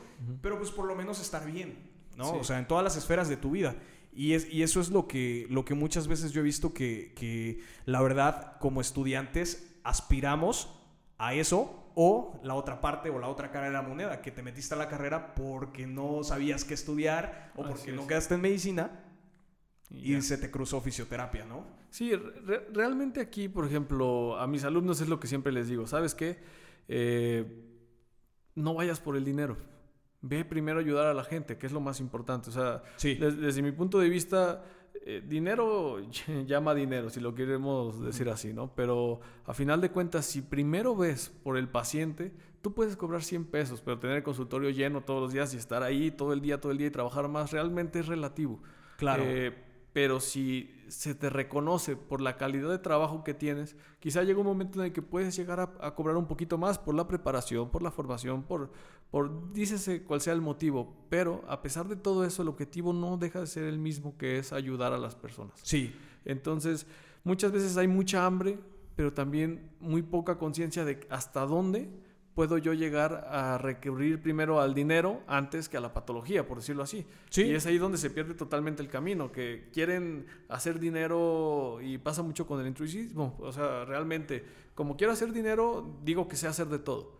pero 0.42 0.58
pues 0.58 0.72
por 0.72 0.86
lo 0.86 0.96
menos 0.96 1.20
estar 1.20 1.46
bien, 1.46 1.90
¿no? 2.16 2.26
Sí. 2.32 2.38
O 2.40 2.44
sea, 2.44 2.60
en 2.60 2.68
todas 2.68 2.84
las 2.84 2.96
esferas 2.96 3.28
de 3.28 3.36
tu 3.38 3.52
vida. 3.52 3.76
Y, 4.16 4.34
es, 4.34 4.52
y 4.52 4.64
eso 4.64 4.80
es 4.80 4.90
lo 4.90 5.08
que, 5.08 5.46
lo 5.50 5.66
que 5.66 5.74
muchas 5.74 6.08
veces 6.08 6.32
yo 6.32 6.42
he 6.42 6.44
visto 6.44 6.74
que, 6.74 7.14
que 7.16 7.60
la 7.86 8.02
verdad 8.02 8.58
como 8.60 8.80
estudiantes 8.82 9.76
aspiramos 9.84 10.70
a 11.18 11.34
eso 11.34 11.92
o 11.96 12.40
la 12.44 12.56
otra 12.56 12.82
parte 12.82 13.10
o 13.10 13.20
la 13.20 13.28
otra 13.28 13.52
cara 13.52 13.68
de 13.68 13.74
la 13.74 13.82
moneda, 13.82 14.22
que 14.22 14.32
te 14.32 14.42
metiste 14.42 14.74
a 14.74 14.78
la 14.78 14.88
carrera 14.90 15.34
porque 15.36 15.86
no 15.88 16.24
sabías 16.24 16.64
qué 16.64 16.74
estudiar 16.74 17.52
o 17.56 17.64
Así 17.64 17.72
porque 17.74 17.92
no 17.92 18.08
quedaste 18.08 18.36
en 18.36 18.42
medicina 18.42 18.92
Y 19.90 20.22
se 20.22 20.38
te 20.38 20.50
cruzó 20.52 20.82
fisioterapia, 20.82 21.46
¿no? 21.46 21.66
Sí, 21.90 22.14
re- 22.16 22.68
realmente 22.74 23.22
aquí, 23.22 23.48
por 23.48 23.66
ejemplo, 23.66 24.38
a 24.38 24.48
mis 24.48 24.64
alumnos 24.66 25.00
es 25.00 25.08
lo 25.08 25.20
que 25.20 25.28
siempre 25.28 25.52
les 25.54 25.70
digo, 25.70 25.88
¿sabes 25.88 26.16
qué? 26.16 26.38
Eh, 26.88 27.46
no 28.56 28.74
vayas 28.74 29.00
por 29.00 29.16
el 29.16 29.24
dinero. 29.24 29.58
Ve 30.28 30.44
primero 30.44 30.80
ayudar 30.80 31.06
a 31.06 31.14
la 31.14 31.24
gente, 31.24 31.58
que 31.58 31.68
es 31.68 31.72
lo 31.72 31.80
más 31.82 32.00
importante. 32.00 32.50
O 32.50 32.54
sea, 32.54 32.82
Sí. 32.96 33.14
des- 33.16 33.40
desde 33.40 33.62
mi 33.62 33.72
punto 33.72 34.00
de 34.00 34.10
vista, 34.10 34.64
eh, 35.06 35.22
dinero 35.24 36.00
llama 36.48 36.74
dinero, 36.74 37.10
si 37.12 37.20
lo 37.20 37.36
queremos 37.36 38.02
decir 38.04 38.28
así, 38.30 38.52
¿no? 38.54 38.74
Pero 38.76 39.20
a 39.46 39.54
final 39.54 39.82
de 39.82 39.92
cuentas, 39.92 40.26
si 40.26 40.42
primero 40.42 40.96
ves 40.96 41.30
por 41.44 41.58
el 41.58 41.68
paciente, 41.70 42.32
tú 42.62 42.74
puedes 42.74 42.98
cobrar 42.98 43.22
100 43.22 43.46
pesos, 43.46 43.82
pero 43.82 44.00
tener 44.00 44.18
el 44.18 44.24
consultorio 44.24 44.72
lleno 44.72 45.02
todos 45.02 45.22
los 45.22 45.32
días 45.32 45.54
y 45.54 45.58
estar 45.58 45.84
ahí 45.84 46.10
todo 46.10 46.34
el 46.34 46.42
día, 46.42 46.60
todo 46.60 46.72
el 46.72 46.80
día 46.80 46.88
y 46.88 46.92
trabajar 46.92 47.28
más, 47.28 47.52
realmente 47.52 48.00
es 48.00 48.08
relativo. 48.08 48.60
Claro. 48.98 49.24
Eh, 49.28 49.54
pero 49.96 50.20
si 50.20 50.76
se 50.90 51.16
te 51.16 51.30
reconoce 51.30 51.96
por 51.96 52.20
la 52.20 52.36
calidad 52.36 52.70
de 52.70 52.80
trabajo 52.80 53.24
que 53.24 53.34
tienes, 53.34 53.78
quizá 54.02 54.24
llega 54.24 54.42
un 54.42 54.46
momento 54.46 54.78
en 54.82 54.88
el 54.88 54.92
que 54.92 55.02
puedes 55.02 55.34
llegar 55.38 55.62
a, 55.62 55.72
a 55.80 55.96
cobrar 55.96 56.18
un 56.18 56.28
poquito 56.28 56.58
más 56.58 56.78
por 56.78 56.96
la 56.96 57.08
preparación, 57.08 57.70
por 57.70 57.82
la 57.82 57.92
formación, 57.92 58.44
por, 58.44 58.74
por 59.10 59.54
dícese 59.54 60.04
cuál 60.04 60.20
sea 60.20 60.34
el 60.34 60.42
motivo. 60.42 60.94
Pero 61.08 61.46
a 61.48 61.62
pesar 61.62 61.88
de 61.88 61.96
todo 61.96 62.26
eso, 62.26 62.42
el 62.42 62.50
objetivo 62.50 62.92
no 62.92 63.16
deja 63.16 63.40
de 63.40 63.48
ser 63.48 63.64
el 63.64 63.80
mismo 63.80 64.18
que 64.18 64.38
es 64.38 64.52
ayudar 64.52 64.92
a 64.92 64.98
las 64.98 65.16
personas. 65.16 65.58
Sí, 65.64 65.96
Entonces, 66.26 66.88
muchas 67.24 67.54
veces 67.54 67.78
hay 67.78 67.88
mucha 67.88 68.26
hambre, 68.26 68.60
pero 68.98 69.14
también 69.14 69.72
muy 69.80 70.02
poca 70.02 70.38
conciencia 70.38 70.84
de 70.84 71.08
hasta 71.10 71.46
dónde 71.46 71.90
puedo 72.36 72.58
yo 72.58 72.74
llegar 72.74 73.28
a 73.30 73.58
recurrir 73.58 74.22
primero 74.22 74.60
al 74.60 74.76
dinero 74.76 75.22
antes 75.26 75.70
que 75.70 75.78
a 75.78 75.80
la 75.80 75.94
patología, 75.94 76.46
por 76.46 76.58
decirlo 76.58 76.84
así. 76.84 77.06
Sí. 77.30 77.44
Y 77.44 77.56
es 77.56 77.66
ahí 77.66 77.78
donde 77.78 77.98
se 77.98 78.10
pierde 78.10 78.34
totalmente 78.34 78.84
el 78.84 78.90
camino, 78.90 79.32
que 79.32 79.70
quieren 79.74 80.28
hacer 80.50 80.80
dinero 80.80 81.80
y 81.82 81.98
pasa 81.98 82.22
mucho 82.22 82.46
con 82.46 82.60
el 82.60 82.68
intrusismo. 82.68 83.38
O 83.40 83.54
sea, 83.54 83.86
realmente, 83.86 84.44
como 84.76 84.98
quiero 84.98 85.14
hacer 85.14 85.32
dinero, 85.32 85.98
digo 86.04 86.28
que 86.28 86.36
sé 86.36 86.48
hacer 86.48 86.68
de 86.68 86.80
todo. 86.80 87.18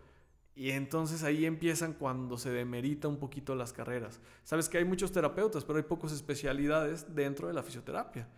Y 0.54 0.70
entonces 0.70 1.22
ahí 1.22 1.46
empiezan 1.46 1.94
cuando 1.94 2.36
se 2.36 2.50
demerita 2.50 3.08
un 3.08 3.18
poquito 3.18 3.54
las 3.54 3.72
carreras. 3.72 4.20
Sabes 4.44 4.68
que 4.68 4.78
hay 4.78 4.84
muchos 4.84 5.12
terapeutas, 5.12 5.64
pero 5.64 5.78
hay 5.78 5.82
pocas 5.84 6.12
especialidades 6.12 7.14
dentro 7.14 7.48
de 7.48 7.54
la 7.54 7.62
fisioterapia. 7.62 8.28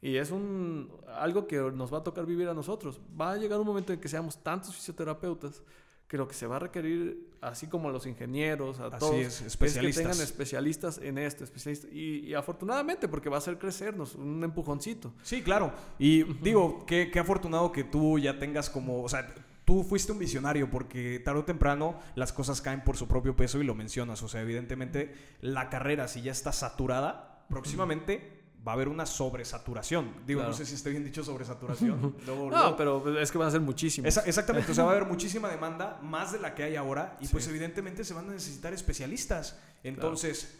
Y 0.00 0.16
es 0.16 0.30
un, 0.30 0.92
algo 1.16 1.48
que 1.48 1.56
nos 1.56 1.92
va 1.92 1.98
a 1.98 2.02
tocar 2.04 2.26
vivir 2.26 2.48
a 2.48 2.54
nosotros. 2.54 3.00
Va 3.20 3.32
a 3.32 3.36
llegar 3.36 3.58
un 3.58 3.66
momento 3.66 3.92
en 3.92 4.00
que 4.00 4.08
seamos 4.08 4.40
tantos 4.42 4.74
fisioterapeutas 4.74 5.62
que 6.08 6.16
lo 6.16 6.26
que 6.26 6.34
se 6.34 6.46
va 6.46 6.56
a 6.56 6.58
requerir, 6.58 7.28
así 7.42 7.66
como 7.66 7.90
a 7.90 7.92
los 7.92 8.06
ingenieros, 8.06 8.80
a 8.80 8.86
Así 8.86 8.98
todos, 8.98 9.14
es, 9.14 9.40
que 9.40 9.46
especialistas. 9.46 10.04
tengan 10.04 10.20
especialistas 10.20 10.98
en 10.98 11.18
esto, 11.18 11.44
especialistas. 11.44 11.92
Y, 11.92 12.20
y 12.20 12.34
afortunadamente, 12.34 13.08
porque 13.08 13.28
va 13.28 13.36
a 13.36 13.38
hacer 13.38 13.58
crecernos 13.58 14.14
un 14.14 14.42
empujoncito. 14.42 15.12
Sí, 15.22 15.42
claro. 15.42 15.72
Y 15.98 16.24
digo, 16.42 16.86
qué, 16.86 17.10
qué 17.12 17.18
afortunado 17.18 17.70
que 17.72 17.84
tú 17.84 18.18
ya 18.18 18.38
tengas 18.38 18.70
como, 18.70 19.02
o 19.02 19.08
sea, 19.08 19.34
tú 19.66 19.84
fuiste 19.84 20.12
un 20.12 20.18
visionario 20.18 20.70
porque 20.70 21.20
tarde 21.20 21.40
o 21.40 21.44
temprano 21.44 22.00
las 22.14 22.32
cosas 22.32 22.62
caen 22.62 22.82
por 22.82 22.96
su 22.96 23.06
propio 23.06 23.36
peso 23.36 23.60
y 23.60 23.64
lo 23.64 23.74
mencionas. 23.74 24.22
O 24.22 24.28
sea, 24.28 24.40
evidentemente 24.40 25.14
la 25.42 25.68
carrera, 25.68 26.08
si 26.08 26.22
ya 26.22 26.32
está 26.32 26.52
saturada, 26.52 27.44
próximamente 27.50 28.37
va 28.66 28.72
a 28.72 28.74
haber 28.74 28.88
una 28.88 29.06
sobresaturación. 29.06 30.12
Digo, 30.26 30.40
Claro. 30.40 30.50
no 30.50 30.56
sé 30.56 30.66
si 30.66 30.74
esté 30.74 30.90
bien 30.90 31.04
dicho 31.04 31.22
sobresaturación. 31.24 32.16
Luego- 32.26 32.50
No, 32.50 32.56
luego- 32.56 32.76
pero 32.76 33.18
es 33.20 33.30
que 33.32 33.38
van 33.38 33.48
a 33.48 33.50
ser 33.50 33.60
muchísimos. 33.60 34.08
Esa- 34.08 34.22
exactamente, 34.26 34.72
o 34.72 34.74
sea, 34.74 34.84
va 34.84 34.90
a 34.92 34.96
haber 34.96 35.06
muchísima 35.08 35.48
demanda, 35.48 35.98
más 36.02 36.32
de 36.32 36.38
la 36.40 36.54
que 36.54 36.64
hay 36.64 36.76
ahora, 36.76 37.16
y 37.20 37.26
Sí. 37.26 37.32
pues 37.32 37.46
evidentemente 37.48 38.04
se 38.04 38.14
van 38.14 38.28
a 38.28 38.32
necesitar 38.32 38.72
especialistas. 38.74 39.58
Entonces, 39.82 40.58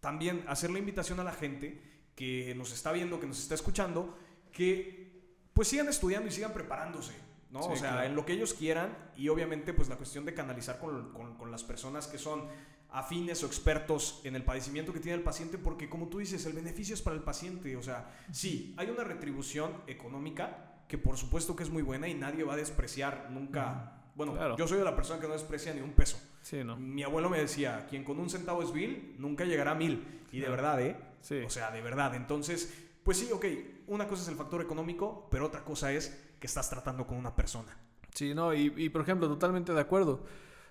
también 0.00 0.44
hacer 0.46 0.70
la 0.70 0.78
invitación 0.78 1.18
a 1.20 1.24
la 1.24 1.32
gente 1.32 1.82
que 2.14 2.54
nos 2.56 2.72
está 2.72 2.92
viendo, 2.92 3.18
que 3.20 3.26
nos 3.26 3.38
está 3.40 3.54
escuchando, 3.54 4.16
que 4.52 5.08
pues 5.52 5.68
sigan 5.68 5.88
estudiando 5.88 6.28
y 6.28 6.30
sigan 6.30 6.52
preparándose, 6.52 7.12
¿no? 7.50 7.62
Sí, 7.62 7.68
o 7.72 7.76
sea, 7.76 7.90
claro. 7.92 8.06
en 8.06 8.14
lo 8.14 8.24
que 8.24 8.32
ellos 8.34 8.54
quieran, 8.54 8.96
y 9.16 9.28
obviamente 9.28 9.72
pues 9.72 9.88
la 9.88 9.96
cuestión 9.96 10.24
de 10.24 10.34
canalizar 10.34 10.78
con, 10.78 11.12
con- 11.12 11.36
con 11.36 11.50
las 11.50 11.64
personas 11.64 12.06
que 12.06 12.18
son 12.18 12.44
afines 12.90 13.42
o 13.42 13.46
expertos 13.46 14.20
en 14.24 14.34
el 14.34 14.42
padecimiento 14.44 14.92
que 14.92 15.00
tiene 15.00 15.18
el 15.18 15.22
paciente, 15.24 15.58
porque 15.58 15.88
como 15.88 16.08
tú 16.08 16.18
dices, 16.18 16.44
el 16.46 16.54
beneficio 16.54 16.94
es 16.94 17.02
para 17.02 17.16
el 17.16 17.22
paciente, 17.22 17.76
o 17.76 17.82
sea, 17.82 18.10
sí, 18.32 18.74
hay 18.78 18.88
una 18.88 19.04
retribución 19.04 19.72
económica, 19.86 20.64
que 20.88 20.96
por 20.96 21.16
supuesto 21.18 21.54
que 21.54 21.62
es 21.64 21.70
muy 21.70 21.82
buena 21.82 22.08
y 22.08 22.14
nadie 22.14 22.44
va 22.44 22.54
a 22.54 22.56
despreciar 22.56 23.28
nunca. 23.30 23.94
Bueno, 24.14 24.32
Claro. 24.34 24.56
yo 24.56 24.66
soy 24.66 24.78
de 24.78 24.84
la 24.84 24.96
persona 24.96 25.20
que 25.20 25.26
no 25.28 25.34
desprecia 25.34 25.72
ni 25.74 25.80
un 25.80 25.92
peso. 25.92 26.18
Sí, 26.42 26.64
¿no? 26.64 26.76
Mi 26.76 27.02
abuelo 27.02 27.28
me 27.28 27.38
decía, 27.38 27.86
quien 27.88 28.04
con 28.04 28.18
un 28.18 28.30
centavo 28.30 28.62
es 28.62 28.72
vil, 28.72 29.14
nunca 29.18 29.44
llegará 29.44 29.72
a 29.72 29.74
mil. 29.74 30.22
Y 30.32 30.40
de 30.40 30.48
verdad, 30.48 30.80
¿eh? 30.80 30.96
Sí. 31.20 31.36
O 31.46 31.50
sea, 31.50 31.70
de 31.70 31.82
verdad. 31.82 32.14
Entonces, 32.14 32.72
pues 33.04 33.18
sí, 33.18 33.28
ok, 33.32 33.44
una 33.86 34.08
cosa 34.08 34.22
es 34.22 34.28
el 34.28 34.34
factor 34.36 34.60
económico, 34.62 35.28
pero 35.30 35.46
otra 35.46 35.62
cosa 35.62 35.92
es 35.92 36.18
que 36.40 36.46
estás 36.46 36.68
tratando 36.70 37.06
con 37.06 37.16
una 37.18 37.34
persona. 37.36 37.76
Sí, 38.14 38.34
no, 38.34 38.54
y, 38.54 38.72
y, 38.76 38.88
por 38.88 39.02
ejemplo, 39.02 39.28
totalmente 39.28 39.72
de 39.72 39.80
acuerdo. 39.80 40.24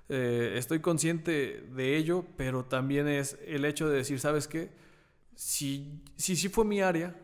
Eh, 0.10 0.54
estoy 0.58 0.80
consciente 0.80 1.62
de 1.76 1.98
ello, 1.98 2.26
pero 2.38 2.66
también 2.66 3.08
es 3.08 3.38
el 3.46 3.66
hecho 3.66 3.90
de 3.90 3.98
decir, 3.98 4.20
¿sabes 4.20 4.48
qué? 4.48 4.72
Si 5.36 6.02
si, 6.16 6.36
sí 6.36 6.50
fue 6.50 6.66
mi 6.66 6.82
área, 6.82 7.16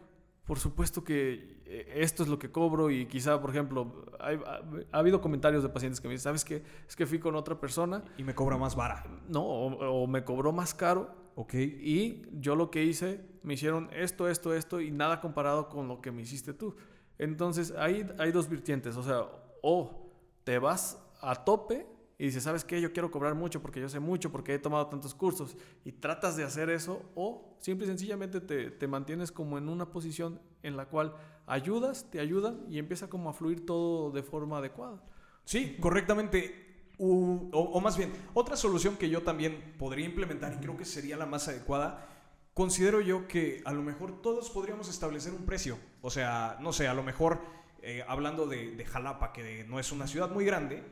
por 0.45 0.59
supuesto 0.59 1.03
que 1.03 1.61
eh, 1.65 1.93
esto 1.95 2.23
es 2.23 2.29
lo 2.29 2.37
que 2.37 2.51
cobro 2.51 2.91
y 2.91 3.05
quizá, 3.05 3.39
por 3.41 3.49
ejemplo, 3.51 4.05
hay- 4.19 4.37
ha, 4.45 4.61
ha 4.91 4.99
habido 4.99 5.21
comentarios 5.21 5.63
de 5.63 5.69
pacientes 5.69 6.01
que 6.01 6.07
me 6.09 6.13
dicen, 6.15 6.23
¿sabes 6.25 6.43
qué? 6.43 6.61
Es 6.87 6.95
que 6.95 7.05
fui 7.05 7.19
con 7.19 7.35
otra 7.35 7.59
persona, 7.59 8.03
Y 8.17 8.23
me 8.23 8.35
cobra 8.35 8.57
más 8.57 8.75
vara. 8.75 9.03
no, 9.29 9.41
o, 9.43 10.03
o 10.03 10.07
me 10.07 10.23
cobró 10.25 10.51
más 10.51 10.73
caro 10.73 11.15
Ok. 11.35 11.53
y 11.55 12.21
yo 12.33 12.55
lo 12.55 12.69
que 12.69 12.83
hice, 12.83 13.21
me 13.43 13.53
hicieron 13.55 13.89
esto, 13.93 14.27
esto, 14.27 14.53
esto 14.53 14.81
y 14.81 14.91
nada 14.91 15.19
comparado 15.21 15.69
con 15.69 15.87
lo 15.87 16.01
que 16.01 16.11
me 16.11 16.21
hiciste 16.21 16.53
tú. 16.53 16.75
Entonces, 17.17 17.71
ahí 17.77 18.05
hay 18.19 18.31
dos 18.31 18.49
vertientes. 18.49 18.95
O 18.97 19.03
sea, 19.03 19.25
o 19.63 20.11
te 20.43 20.59
vas 20.59 21.01
a 21.21 21.43
tope 21.43 21.87
y 22.17 22.25
dices, 22.25 22.43
¿sabes 22.43 22.63
qué? 22.63 22.79
Yo 22.79 22.93
quiero 22.93 23.11
cobrar 23.11 23.35
mucho 23.35 23.61
porque 23.61 23.81
yo 23.81 23.89
sé 23.89 23.99
mucho, 23.99 24.31
porque 24.31 24.53
he 24.53 24.59
tomado 24.59 24.87
tantos 24.87 25.15
cursos 25.15 25.57
y 25.83 25.91
tratas 25.91 26.37
de 26.37 26.43
hacer 26.43 26.69
eso, 26.69 27.01
o 27.15 27.57
simple 27.59 27.85
y 27.85 27.89
sencillamente 27.89 28.39
te, 28.39 28.71
te 28.71 28.87
mantienes 28.87 29.31
como 29.31 29.57
en 29.57 29.67
una 29.67 29.89
posición 29.91 30.39
en 30.61 30.77
la 30.77 30.85
cual 30.85 31.15
ayudas, 31.47 32.09
te 32.11 32.19
ayudan 32.19 32.65
y 32.69 32.79
empieza 32.79 33.09
como 33.09 33.29
a 33.29 33.33
fluir 33.33 33.65
todo 33.65 34.11
de 34.11 34.23
forma 34.23 34.59
adecuada. 34.59 35.03
Sí, 35.43 35.77
correctamente. 35.79 36.61
O 36.99 37.81
más 37.81 37.97
bien, 37.97 38.13
otra 38.33 38.55
solución 38.55 38.95
que 38.95 39.09
yo 39.09 39.23
también 39.23 39.75
podría 39.77 40.05
implementar 40.05 40.53
y 40.53 40.57
creo 40.57 40.77
que 40.77 40.85
sería 40.85 41.17
la 41.17 41.25
más 41.25 41.47
adecuada, 41.47 42.07
considero 42.53 43.01
yo 43.01 43.27
que 43.27 43.61
a 43.65 43.73
lo 43.73 43.81
mejor 43.81 44.21
todos 44.21 44.49
podríamos 44.51 44.87
establecer 44.87 45.33
un 45.33 45.45
precio. 45.45 45.77
O 46.01 46.09
sea, 46.09 46.57
no 46.61 46.71
sé, 46.71 46.87
a 46.87 46.93
lo 46.93 47.03
mejor, 47.03 47.41
eh, 47.81 48.05
hablando 48.07 48.45
de, 48.45 48.75
de 48.75 48.85
Jalapa, 48.85 49.33
que 49.33 49.65
no 49.65 49.79
es 49.79 49.91
una 49.91 50.07
ciudad 50.07 50.29
muy 50.29 50.45
grande, 50.45 50.83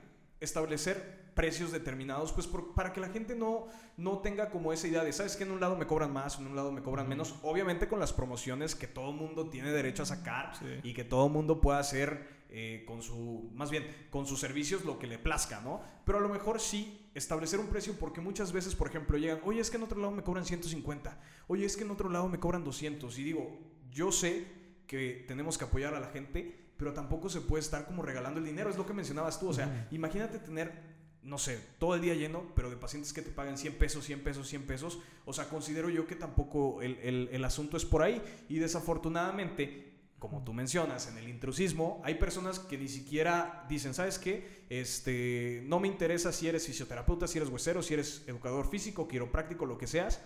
establecer 0.41 1.21
precios 1.33 1.71
determinados, 1.71 2.33
pues 2.33 2.45
por- 2.45 2.73
para 2.73 2.91
que 2.91 2.99
la 2.99 3.07
gente 3.09 3.35
no, 3.35 3.67
no 3.95 4.19
tenga 4.19 4.49
como 4.49 4.73
esa 4.73 4.87
idea 4.87 5.03
de, 5.03 5.13
¿sabes 5.13 5.37
que 5.37 5.43
En 5.43 5.51
un 5.51 5.61
lado 5.61 5.77
me 5.77 5.87
cobran 5.87 6.11
más, 6.11 6.37
en 6.39 6.47
un 6.47 6.55
lado 6.57 6.71
me 6.73 6.81
cobran 6.81 7.07
menos. 7.07 7.35
Obviamente 7.43 7.87
con 7.87 7.99
las 7.99 8.11
promociones 8.11 8.75
que 8.75 8.87
todo 8.87 9.13
mundo 9.13 9.49
tiene 9.49 9.71
derecho 9.71 10.03
a 10.03 10.05
sacar 10.05 10.53
Sí. 10.57 10.65
y 10.83 10.93
que 10.93 11.03
todo 11.05 11.29
mundo 11.29 11.61
pueda 11.61 11.79
hacer 11.79 12.41
eh, 12.53 12.83
con 12.85 13.01
su, 13.01 13.49
más 13.53 13.71
bien, 13.71 13.87
con 14.09 14.25
sus 14.27 14.41
servicios 14.41 14.83
lo 14.83 14.99
que 14.99 15.07
le 15.07 15.17
plazca, 15.17 15.61
¿no? 15.61 15.79
Pero 16.03 16.17
a 16.17 16.21
lo 16.21 16.27
mejor 16.27 16.59
sí 16.59 17.09
establecer 17.13 17.59
un 17.61 17.67
precio 17.67 17.95
porque 17.97 18.19
muchas 18.19 18.51
veces, 18.51 18.75
por 18.75 18.89
ejemplo, 18.89 19.17
llegan, 19.17 19.39
oye, 19.45 19.61
es 19.61 19.69
que 19.71 19.77
en 19.77 19.83
otro 19.83 19.99
lado 20.01 20.11
me 20.11 20.21
cobran 20.21 20.43
150, 20.43 21.17
oye, 21.47 21.65
es 21.65 21.77
que 21.77 21.83
en 21.85 21.91
otro 21.91 22.09
lado 22.09 22.27
me 22.27 22.39
cobran 22.41 22.65
200. 22.65 23.17
Y 23.19 23.23
digo, 23.23 23.57
yo 23.89 24.11
sé 24.11 24.47
que 24.85 25.23
tenemos 25.29 25.57
que 25.57 25.63
apoyar 25.63 25.93
a 25.95 26.01
la 26.01 26.07
gente, 26.09 26.60
pero 26.81 26.93
tampoco 26.93 27.29
se 27.29 27.41
puede 27.41 27.61
estar 27.61 27.85
como 27.85 28.01
regalando 28.01 28.39
el 28.39 28.45
dinero, 28.47 28.71
es 28.71 28.75
lo 28.75 28.87
que 28.87 28.93
mencionabas 28.93 29.39
tú, 29.39 29.49
o 29.49 29.53
sea, 29.53 29.87
imagínate 29.91 30.39
tener 30.39 30.89
no 31.23 31.37
sé, 31.37 31.59
todo 31.77 31.93
el 31.93 32.01
día 32.01 32.15
lleno, 32.15 32.51
pero 32.55 32.71
de 32.71 32.75
pacientes 32.77 33.13
que 33.13 33.21
te 33.21 33.29
pagan 33.29 33.55
100 33.55 33.75
pesos, 33.77 34.03
100 34.05 34.23
pesos, 34.23 34.47
100 34.47 34.63
pesos. 34.65 34.97
O 35.25 35.33
sea, 35.33 35.47
considero 35.49 35.87
yo 35.91 36.07
que 36.07 36.15
tampoco 36.15 36.81
el, 36.81 36.97
el- 36.97 37.29
el 37.31 37.45
asunto 37.45 37.77
es 37.77 37.85
por 37.85 38.01
ahí. 38.01 38.19
Y 38.49 38.57
desafortunadamente, 38.57 39.99
como 40.17 40.43
tú 40.43 40.51
mencionas, 40.53 41.07
en 41.07 41.17
el 41.19 41.29
intrusismo, 41.29 42.01
hay 42.03 42.15
personas 42.15 42.57
que 42.57 42.77
ni 42.79 42.87
siquiera 42.87 43.65
dicen, 43.69 43.93
¿sabes 43.93 44.17
qué? 44.17 44.65
Este, 44.69 45.61
no 45.67 45.79
me 45.79 45.87
interesa 45.87 46.31
si 46.31 46.47
eres 46.47 46.65
fisioterapeuta, 46.65 47.27
si 47.27 47.37
eres 47.37 47.49
huesero, 47.49 47.83
si 47.83 47.93
eres 47.93 48.23
educador 48.27 48.67
físico, 48.69 49.07
quiropráctico, 49.07 49.67
lo 49.67 49.77
que 49.77 49.85
seas. 49.85 50.21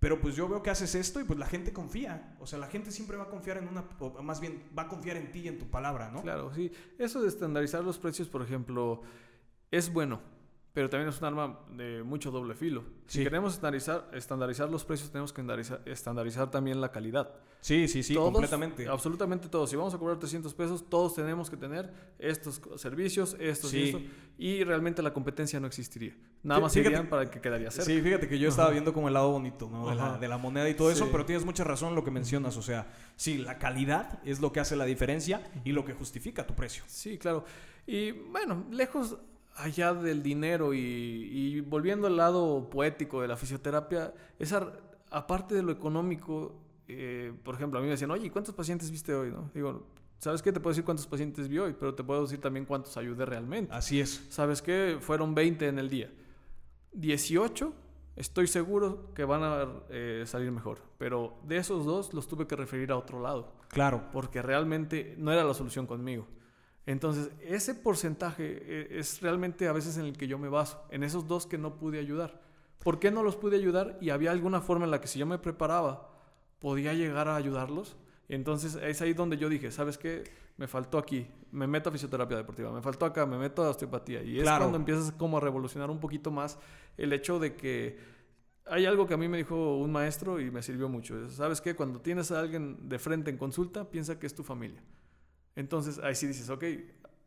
Pero 0.00 0.20
pues 0.20 0.36
yo 0.36 0.48
veo 0.48 0.62
que 0.62 0.70
haces 0.70 0.94
esto 0.94 1.20
y 1.20 1.24
pues 1.24 1.38
la 1.38 1.46
gente 1.46 1.72
confía. 1.72 2.36
O 2.38 2.46
sea, 2.46 2.58
la 2.58 2.68
gente 2.68 2.92
siempre 2.92 3.16
va 3.16 3.24
a 3.24 3.28
confiar 3.28 3.58
en 3.58 3.68
una, 3.68 3.84
o 3.98 4.22
más 4.22 4.40
bien 4.40 4.62
va 4.76 4.82
a 4.82 4.88
confiar 4.88 5.16
en 5.16 5.32
ti 5.32 5.40
y 5.40 5.48
en 5.48 5.58
tu 5.58 5.68
palabra, 5.68 6.10
¿no? 6.10 6.22
Claro, 6.22 6.54
sí. 6.54 6.70
Eso 6.98 7.20
de 7.20 7.28
estandarizar 7.28 7.82
los 7.82 7.98
precios, 7.98 8.28
por 8.28 8.42
ejemplo, 8.42 9.02
es 9.72 9.92
bueno, 9.92 10.20
pero 10.72 10.88
también 10.88 11.08
es 11.08 11.18
un 11.20 11.24
arma 11.26 11.58
de 11.76 12.02
mucho 12.04 12.30
doble 12.30 12.54
filo. 12.54 12.84
Si 13.06 13.22
queremos 13.24 13.54
estandarizar, 13.54 14.08
estandarizar 14.12 14.70
los 14.70 14.84
precios, 14.84 15.10
tenemos 15.10 15.32
que 15.32 15.40
estandarizar, 15.40 15.82
estandarizar 15.86 16.50
también 16.50 16.80
la 16.80 16.92
calidad. 16.92 17.30
Sí, 17.60 17.88
sí, 17.88 18.04
sí, 18.04 18.14
Todos, 18.14 18.30
completamente. 18.32 18.86
Absolutamente 18.86 19.48
todos. 19.48 19.68
Si 19.70 19.74
vamos 19.74 19.92
a 19.92 19.98
cobrar 19.98 20.18
300 20.20 20.54
pesos, 20.54 20.88
todos 20.88 21.16
tenemos 21.16 21.50
que 21.50 21.56
tener 21.56 21.92
estos 22.20 22.60
servicios, 22.76 23.34
estos 23.40 23.74
y 23.74 23.76
Sí. 23.76 23.88
esto. 23.88 24.00
Y 24.38 24.62
realmente 24.62 25.02
la 25.02 25.12
competencia 25.12 25.58
no 25.58 25.66
existiría. 25.66 26.14
Nada 26.44 26.60
más 26.60 26.72
fíjate- 26.72 26.90
irían 26.90 27.08
para 27.08 27.28
que 27.28 27.40
quedaría 27.40 27.72
cerca. 27.72 27.86
Sí, 27.90 28.00
fíjate 28.00 28.28
que 28.28 28.38
yo 28.38 28.48
estaba 28.48 28.70
viendo 28.70 28.92
como 28.92 29.08
el 29.08 29.14
lado 29.14 29.30
bonito, 29.32 29.68
¿no? 29.68 29.88
De 29.90 29.96
la, 29.96 30.16
de 30.18 30.28
la 30.28 30.38
moneda 30.38 30.68
y 30.68 30.74
todo 30.74 30.92
eso, 30.92 31.08
pero 31.10 31.24
tienes 31.24 31.44
mucha 31.44 31.64
razón 31.64 31.88
en 31.88 31.94
lo 31.96 32.04
que 32.04 32.12
mencionas. 32.12 32.56
O 32.56 32.62
sea, 32.62 32.86
sí, 33.16 33.38
la 33.38 33.58
calidad 33.58 34.20
es 34.24 34.38
lo 34.40 34.52
que 34.52 34.60
hace 34.60 34.76
la 34.76 34.84
diferencia 34.84 35.42
y 35.64 35.72
lo 35.72 35.84
que 35.84 35.94
justifica 35.94 36.46
tu 36.46 36.54
precio. 36.54 36.84
Sí, 36.86 37.18
claro. 37.18 37.44
Y 37.84 38.12
bueno, 38.12 38.66
lejos 38.70 39.16
allá 39.58 39.92
del 39.94 40.22
dinero 40.22 40.72
y, 40.74 40.78
y 40.78 41.60
volviendo 41.60 42.06
al 42.06 42.16
lado 42.16 42.68
poético 42.70 43.20
de 43.22 43.28
la 43.28 43.36
fisioterapia, 43.36 44.14
esa, 44.38 44.72
aparte 45.10 45.54
de 45.54 45.62
lo 45.62 45.72
económico, 45.72 46.54
eh, 46.88 47.32
por 47.44 47.54
ejemplo, 47.54 47.78
a 47.78 47.82
mí 47.82 47.86
me 47.86 47.92
decían, 47.92 48.10
oye, 48.10 48.30
¿cuántos 48.30 48.54
pacientes 48.54 48.90
viste 48.90 49.14
hoy? 49.14 49.30
¿No? 49.30 49.50
Digo, 49.54 49.86
¿sabes 50.18 50.40
qué? 50.42 50.52
Te 50.52 50.60
puedo 50.60 50.72
decir 50.72 50.84
cuántos 50.84 51.06
pacientes 51.06 51.48
vi 51.48 51.58
hoy, 51.58 51.76
pero 51.78 51.94
te 51.94 52.02
puedo 52.04 52.22
decir 52.22 52.40
también 52.40 52.64
cuántos 52.64 52.96
ayudé 52.96 53.26
realmente. 53.26 53.72
Así 53.74 54.00
es. 54.00 54.24
¿Sabes 54.30 54.62
qué? 54.62 54.96
Fueron 55.00 55.34
20 55.34 55.66
en 55.68 55.78
el 55.78 55.88
día. 55.90 56.10
18, 56.92 57.72
estoy 58.16 58.46
seguro 58.46 59.12
que 59.14 59.24
van 59.24 59.42
a 59.42 59.66
eh, 59.90 60.24
salir 60.26 60.50
mejor. 60.50 60.78
Pero 60.98 61.38
de 61.44 61.58
esos 61.58 61.84
dos 61.84 62.14
los 62.14 62.26
tuve 62.26 62.46
que 62.46 62.56
referir 62.56 62.90
a 62.90 62.96
otro 62.96 63.20
lado 63.20 63.52
Claro. 63.68 64.04
porque 64.12 64.40
realmente 64.42 65.14
no 65.18 65.32
era 65.32 65.44
la 65.44 65.54
solución 65.54 65.86
conmigo. 65.86 66.26
Entonces, 66.88 67.30
ese 67.42 67.74
porcentaje 67.74 68.62
eh, 68.62 68.88
es 68.92 69.20
realmente 69.20 69.68
a 69.68 69.74
veces 69.74 69.98
en 69.98 70.06
el 70.06 70.16
que 70.16 70.26
yo 70.26 70.38
me 70.38 70.48
baso, 70.48 70.82
en 70.90 71.02
esos 71.02 71.28
dos 71.28 71.44
que 71.44 71.58
no 71.58 71.76
pude 71.76 71.98
ayudar. 71.98 72.40
¿Por 72.78 72.98
qué 72.98 73.10
no 73.10 73.22
los 73.22 73.36
pude 73.36 73.56
ayudar? 73.56 73.98
Y 74.00 74.08
había 74.08 74.30
alguna 74.30 74.62
forma 74.62 74.86
en 74.86 74.90
la 74.90 74.98
que 74.98 75.06
si 75.06 75.18
yo 75.18 75.26
me 75.26 75.36
preparaba, 75.36 76.08
podía 76.58 76.94
llegar 76.94 77.28
a 77.28 77.36
ayudarlos. 77.36 77.98
Entonces, 78.30 78.76
es 78.76 79.02
ahí 79.02 79.12
donde 79.12 79.36
yo 79.36 79.50
dije, 79.50 79.70
¿sabes 79.70 79.98
qué? 79.98 80.24
Me 80.56 80.66
faltó 80.66 80.96
aquí, 80.96 81.26
me 81.52 81.66
meto 81.66 81.90
a 81.90 81.92
fisioterapia 81.92 82.38
deportiva, 82.38 82.72
me 82.72 82.80
faltó 82.80 83.04
acá, 83.04 83.26
me 83.26 83.36
meto 83.36 83.62
a 83.62 83.68
osteopatía. 83.68 84.22
Y 84.22 84.38
es 84.38 84.44
cuando 84.44 84.78
empiezas 84.78 85.12
como 85.12 85.36
a 85.36 85.40
revolucionar 85.40 85.90
un 85.90 86.00
poquito 86.00 86.30
más 86.30 86.58
el 86.96 87.12
hecho 87.12 87.38
de 87.38 87.54
que 87.54 87.98
hay 88.64 88.86
algo 88.86 89.06
que 89.06 89.12
a 89.12 89.18
mí 89.18 89.28
me 89.28 89.36
dijo 89.36 89.76
un 89.76 89.92
maestro 89.92 90.40
y 90.40 90.50
me 90.50 90.62
sirvió 90.62 90.88
mucho. 90.88 91.22
es, 91.22 91.34
¿Sabes 91.34 91.60
qué? 91.60 91.76
Cuando 91.76 92.00
tienes 92.00 92.32
a 92.32 92.40
alguien 92.40 92.88
de 92.88 92.98
frente 92.98 93.30
en 93.30 93.36
consulta, 93.36 93.90
piensa 93.90 94.18
que 94.18 94.26
es 94.26 94.34
tu 94.34 94.42
familia. 94.42 94.82
Entonces 95.58 95.98
ahí 95.98 96.14
sí 96.14 96.26
dices, 96.28 96.48
ok, 96.50 96.64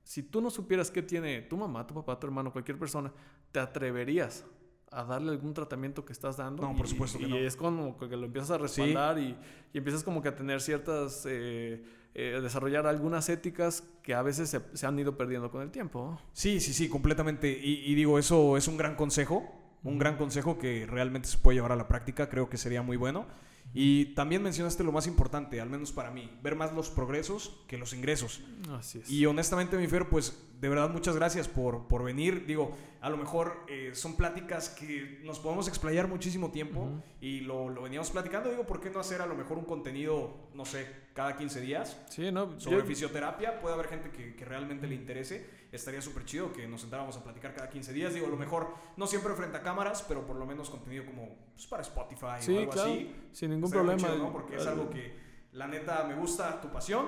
si 0.04 0.24
tú 0.24 0.40
no 0.42 0.50
supieras 0.50 0.90
qué 0.90 1.02
tiene 1.02 1.42
tu 1.42 1.58
mamá, 1.58 1.86
tu 1.86 1.94
papá, 1.94 2.18
tu 2.18 2.28
hermano, 2.28 2.52
cualquier 2.52 2.80
persona, 2.80 3.12
¿te 3.52 3.60
atreverías 3.60 4.46
a 4.90 5.04
darle 5.04 5.32
algún 5.32 5.54
tratamiento 5.54 6.06
que 6.06 6.14
estás 6.14 6.38
dando? 6.38 6.64
No, 6.64 6.76
por 6.76 6.86
Y- 6.86 6.90
supuesto 6.90 7.20
que 7.20 7.26
y 7.26 7.30
no. 7.30 7.36
es 7.38 7.56
como 7.58 7.98
que 7.98 8.08
lo 8.16 8.26
empiezas 8.26 8.52
a 8.52 8.58
respaldar 8.58 9.20
y, 9.20 9.38
y 9.74 9.78
empiezas 9.78 10.04
como 10.04 10.22
que 10.22 10.30
a 10.30 10.36
tener 10.36 10.62
ciertas, 10.62 11.26
eh, 11.30 11.84
eh, 12.14 12.40
desarrollar 12.42 12.88
algunas 12.88 13.28
éticas 13.30 13.84
que 14.02 14.14
a 14.14 14.22
veces 14.22 14.50
se, 14.50 14.62
se 14.76 14.86
han 14.88 14.98
ido 14.98 15.18
perdiendo 15.18 15.52
con 15.52 15.62
el 15.62 15.70
tiempo. 15.72 16.18
Sí, 16.34 16.60
sí, 16.62 16.74
sí, 16.74 16.88
completamente. 16.90 17.50
Y, 17.62 17.84
y 17.92 17.96
digo, 17.96 18.18
eso 18.18 18.56
es 18.58 18.68
un 18.70 18.78
gran 18.78 18.96
consejo, 18.96 19.44
un 19.84 19.98
gran 20.00 20.16
consejo 20.18 20.58
que 20.58 20.86
realmente 20.88 21.28
se 21.28 21.38
puede 21.38 21.56
llevar 21.58 21.72
a 21.74 21.76
la 21.76 21.88
práctica, 21.90 22.30
creo 22.30 22.50
que 22.50 22.58
sería 22.58 22.82
muy 22.82 22.96
bueno. 22.98 23.28
Y 23.74 24.14
también 24.16 24.44
mencionaste 24.44 24.84
lo 24.84 24.92
más 24.92 25.08
importante, 25.08 25.62
al 25.62 25.70
menos 25.70 25.92
para 25.92 26.12
mí, 26.12 26.30
ver 26.44 26.56
más 26.56 26.74
los 26.74 26.90
progresos 26.90 27.64
que 27.68 27.78
los 27.78 27.94
ingresos. 27.94 28.42
Así 28.70 29.00
es. 29.00 29.10
Y 29.10 29.26
honestamente, 29.26 29.78
mi 29.78 29.88
Fer, 29.88 30.10
pues 30.10 30.38
de 30.62 30.70
verdad 30.70 30.90
muchas 30.92 31.16
gracias 31.16 31.48
por, 31.48 31.88
por 31.88 32.04
venir. 32.04 32.46
Digo, 32.46 32.72
a 33.02 33.10
lo 33.10 33.18
mejor 33.18 33.66
eh, 33.68 33.92
son 33.96 34.16
pláticas 34.16 34.70
que 34.70 35.20
nos 35.24 35.40
podemos 35.40 35.68
explayar 35.68 36.08
muchísimo 36.08 36.52
tiempo 36.52 36.88
y 37.20 37.40
lo, 37.42 37.70
lo 37.70 37.82
veníamos 37.82 38.12
platicando. 38.12 38.52
Digo, 38.52 38.68
¿por 38.68 38.80
qué 38.80 38.92
no 38.92 39.00
hacer 39.00 39.22
a 39.22 39.26
lo 39.26 39.34
mejor 39.34 39.58
un 39.58 39.66
contenido, 39.66 40.50
no 40.54 40.64
sé, 40.64 40.86
cada 41.16 41.36
15 41.36 41.62
días? 41.62 42.00
sí, 42.10 42.32
no, 42.32 42.60
Sobre 42.60 42.78
yo- 42.78 42.86
fisioterapia, 42.86 43.60
puede 43.60 43.74
haber 43.74 43.88
gente 43.88 44.12
que, 44.12 44.36
que 44.36 44.46
realmente 44.46 44.86
le 44.86 44.94
interese. 44.96 45.62
Estaría 45.72 46.02
súper 46.02 46.26
chido 46.26 46.54
que 46.54 46.68
nos 46.68 46.82
sentáramos 46.82 47.18
a 47.18 47.24
platicar 47.24 47.56
cada 47.56 47.68
15 47.70 47.92
días. 47.94 48.14
Digo, 48.14 48.28
a 48.28 48.30
lo 48.30 48.38
mejor 48.38 48.68
no 48.98 49.08
siempre 49.08 49.34
frente 49.34 49.58
a 49.58 49.62
cámaras, 49.64 50.04
pero 50.08 50.26
por 50.28 50.36
lo 50.36 50.46
menos 50.46 50.70
contenido 50.70 51.06
como 51.06 51.28
pues, 51.56 51.66
para 51.66 51.82
Spotify 51.82 52.36
Sí, 52.40 52.54
o 52.56 52.60
algo 52.60 52.72
claro, 52.72 52.92
así. 52.92 53.16
sin 53.32 53.50
ningún 53.50 53.66
Estaría 53.66 53.88
problema. 53.96 54.14
chido, 54.14 54.26
¿no? 54.28 54.32
Porque 54.32 54.58
es 54.58 54.68
algo 54.68 54.90
que, 54.92 55.16
la 55.54 55.68
neta, 55.68 56.04
me 56.04 56.14
gusta 56.16 56.62
tu 56.62 56.70
pasión 56.72 57.08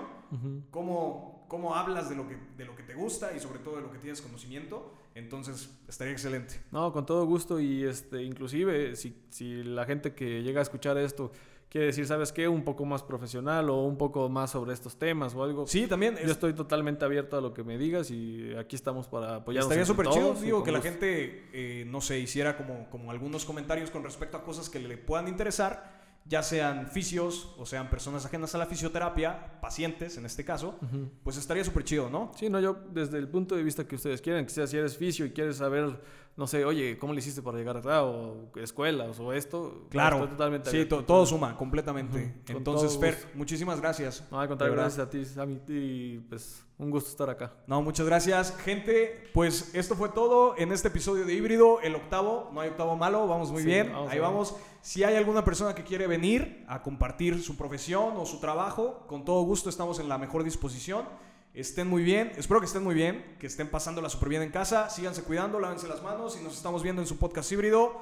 cómo, 0.72 1.42
cómo 1.54 1.76
hablas 1.76 2.10
de 2.10 2.16
lo, 2.16 2.28
que, 2.28 2.36
de 2.58 2.66
lo 2.66 2.76
que 2.76 2.82
te 2.82 2.96
gusta 2.96 3.32
y 3.38 3.39
sobre 3.39 3.60
todo 3.60 3.76
de 3.76 3.84
lo 3.84 3.92
que 3.92 4.00
tienes 4.00 4.24
conocimiento. 4.24 4.92
Entonces, 5.13 5.70
estaría 5.88 6.12
excelente. 6.12 6.60
No, 6.72 6.92
con 6.92 7.06
todo 7.06 7.28
gusto 7.28 7.60
y 7.60 7.84
este, 7.84 8.24
inclusive 8.24 8.96
si, 8.96 9.16
si 9.30 9.62
la 9.62 9.86
gente 9.86 10.16
que 10.16 10.42
llega 10.42 10.62
a 10.62 10.63
escuchar 10.63 10.98
esto 10.98 11.32
quiere 11.70 11.86
decir, 11.86 12.08
¿sabes 12.08 12.32
qué? 12.32 12.48
Un 12.48 12.63
poco 12.63 12.86
más 12.86 13.04
profesional 13.04 13.70
o 13.70 13.84
un 13.84 14.00
poco 14.00 14.30
más 14.30 14.50
sobre 14.50 14.74
estos 14.74 14.98
temas 14.98 15.36
o 15.36 15.44
algo. 15.44 15.68
Sí, 15.68 15.86
también. 15.86 16.18
Yo 16.26 16.32
estoy 16.32 16.54
totalmente 16.54 17.06
abierto 17.06 17.38
a 17.38 17.42
lo 17.42 17.54
que 17.54 17.63
me 17.63 17.78
digas 17.78 18.10
y 18.10 18.56
aquí 18.56 18.76
estamos 18.76 19.08
para 19.08 19.36
apoyarnos. 19.36 19.72
Estaría 19.72 19.86
súper 19.86 20.08
chido, 20.08 20.34
digo, 20.34 20.63
que 20.63 20.72
la 20.72 20.82
gente, 20.82 21.50
eh, 21.54 21.86
no 21.88 22.02
sé, 22.02 22.18
hiciera 22.18 22.58
como, 22.58 22.89
como 22.89 23.12
algunos 23.12 23.46
comentarios 23.46 23.92
con 23.92 24.04
respecto 24.04 24.38
a 24.38 24.44
cosas 24.44 24.72
que 24.72 24.80
le 24.80 24.98
puedan 24.98 25.28
interesar, 25.28 26.03
ya 26.26 26.42
sean 26.42 26.88
fisios 26.88 27.54
o 27.58 27.66
sean 27.66 27.90
personas 27.90 28.26
ajenas 28.26 28.56
a 28.56 28.58
la 28.58 28.66
fisioterapia, 28.66 29.60
pacientes 29.62 30.18
en 30.18 30.26
este 30.26 30.46
caso, 30.46 30.80
pues 31.24 31.38
estaría 31.38 31.64
súper 31.64 31.84
chido, 31.84 32.10
¿no? 32.10 32.32
Sí, 32.36 32.50
no, 32.50 32.60
yo 32.60 32.78
desde 32.92 33.18
el 33.18 33.28
punto 33.28 33.56
de 33.56 33.64
vista 33.64 33.86
que 33.86 33.96
ustedes 33.96 34.22
quieren, 34.22 34.46
que 34.46 34.52
sea 34.52 34.66
si 34.66 34.78
eres 34.78 34.98
fisio 34.98 35.26
y 35.26 35.32
quieres 35.32 35.58
saber, 35.58 36.00
no 36.36 36.48
sé, 36.48 36.65
oye, 36.65 36.98
¿cómo 36.98 37.13
le 37.13 37.19
hiciste 37.19 37.41
para 37.43 37.58
llegar 37.60 37.78
acá? 37.78 38.04
O 38.04 38.50
escuelas 38.56 39.19
o 39.19 39.34
esto. 39.34 39.86
Claro, 39.89 40.17
estoy 40.17 40.32
totalmente 40.32 40.72
sí, 40.72 40.86
to- 40.86 41.04
todo 41.06 41.26
suma 41.26 41.56
completamente. 41.56 42.41
Entonces, 42.48 42.98
Fer, 42.98 43.17
muchísimas 43.36 43.80
gracias. 43.80 44.24
No, 44.32 44.39
al 44.39 44.48
contrario, 44.48 44.76
gracias 44.76 45.06
a 45.06 45.10
ti, 45.10 45.24
Sammy, 45.26 45.60
y 45.67 46.19
pues 46.30 46.65
un 46.80 46.89
gusto 46.89 47.12
estar 47.12 47.30
acá. 47.30 47.54
No, 47.67 47.82
muchas 47.84 48.06
gracias. 48.08 48.56
Gente, 48.63 49.30
pues 49.34 49.76
esto 49.76 49.96
fue 49.96 50.10
todo 50.10 50.56
en 50.58 50.72
este 50.72 50.88
episodio 50.88 51.24
de 51.26 51.34
Híbrido, 51.36 51.80
el 51.82 51.93
octavo. 51.96 52.50
No 52.52 52.62
hay 52.62 52.69
octavo 52.69 52.96
malo, 52.98 53.28
vamos 53.28 53.52
muy 53.52 53.62
Sí, 53.62 53.67
bien. 53.67 53.91
vamos 53.93 54.12
Ahí 54.12 54.19
vamos. 54.19 54.56
Si 54.82 55.04
hay 55.04 55.15
alguna 55.15 55.46
persona 55.46 55.76
que 55.76 55.84
quiere 55.84 56.08
venir 56.08 56.65
a 56.67 56.82
compartir 56.82 57.41
su 57.43 57.56
profesión 57.56 58.13
o 58.17 58.26
su 58.26 58.39
trabajo, 58.39 59.06
con 59.08 59.24
todo 59.24 59.43
gusto 59.43 59.69
estamos 59.69 60.00
en 60.00 60.10
la 60.10 60.17
mejor 60.17 60.43
disposición. 60.43 61.06
Estén 61.54 61.88
muy 61.88 62.02
bien, 62.02 62.32
espero 62.36 62.60
que 62.60 62.66
estén 62.66 62.84
muy 62.84 62.96
bien, 62.96 63.36
que 63.39 63.46
estén 63.46 63.70
pasándola 63.70 64.10
súper 64.10 64.30
bien 64.30 64.42
en 64.42 64.50
casa. 64.50 64.89
Síganse 64.89 65.24
cuidando, 65.24 65.60
lávense 65.60 65.88
las 65.88 66.02
manos 66.02 66.38
y 66.39 66.44
nos 66.44 66.56
estamos 66.56 66.82
viendo 66.82 67.02
en 67.02 67.08
su 67.08 67.18
podcast 67.18 67.52
híbrido. 67.52 68.02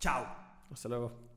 Chao. 0.00 0.26
Hasta 0.72 0.88
luego. 0.88 1.27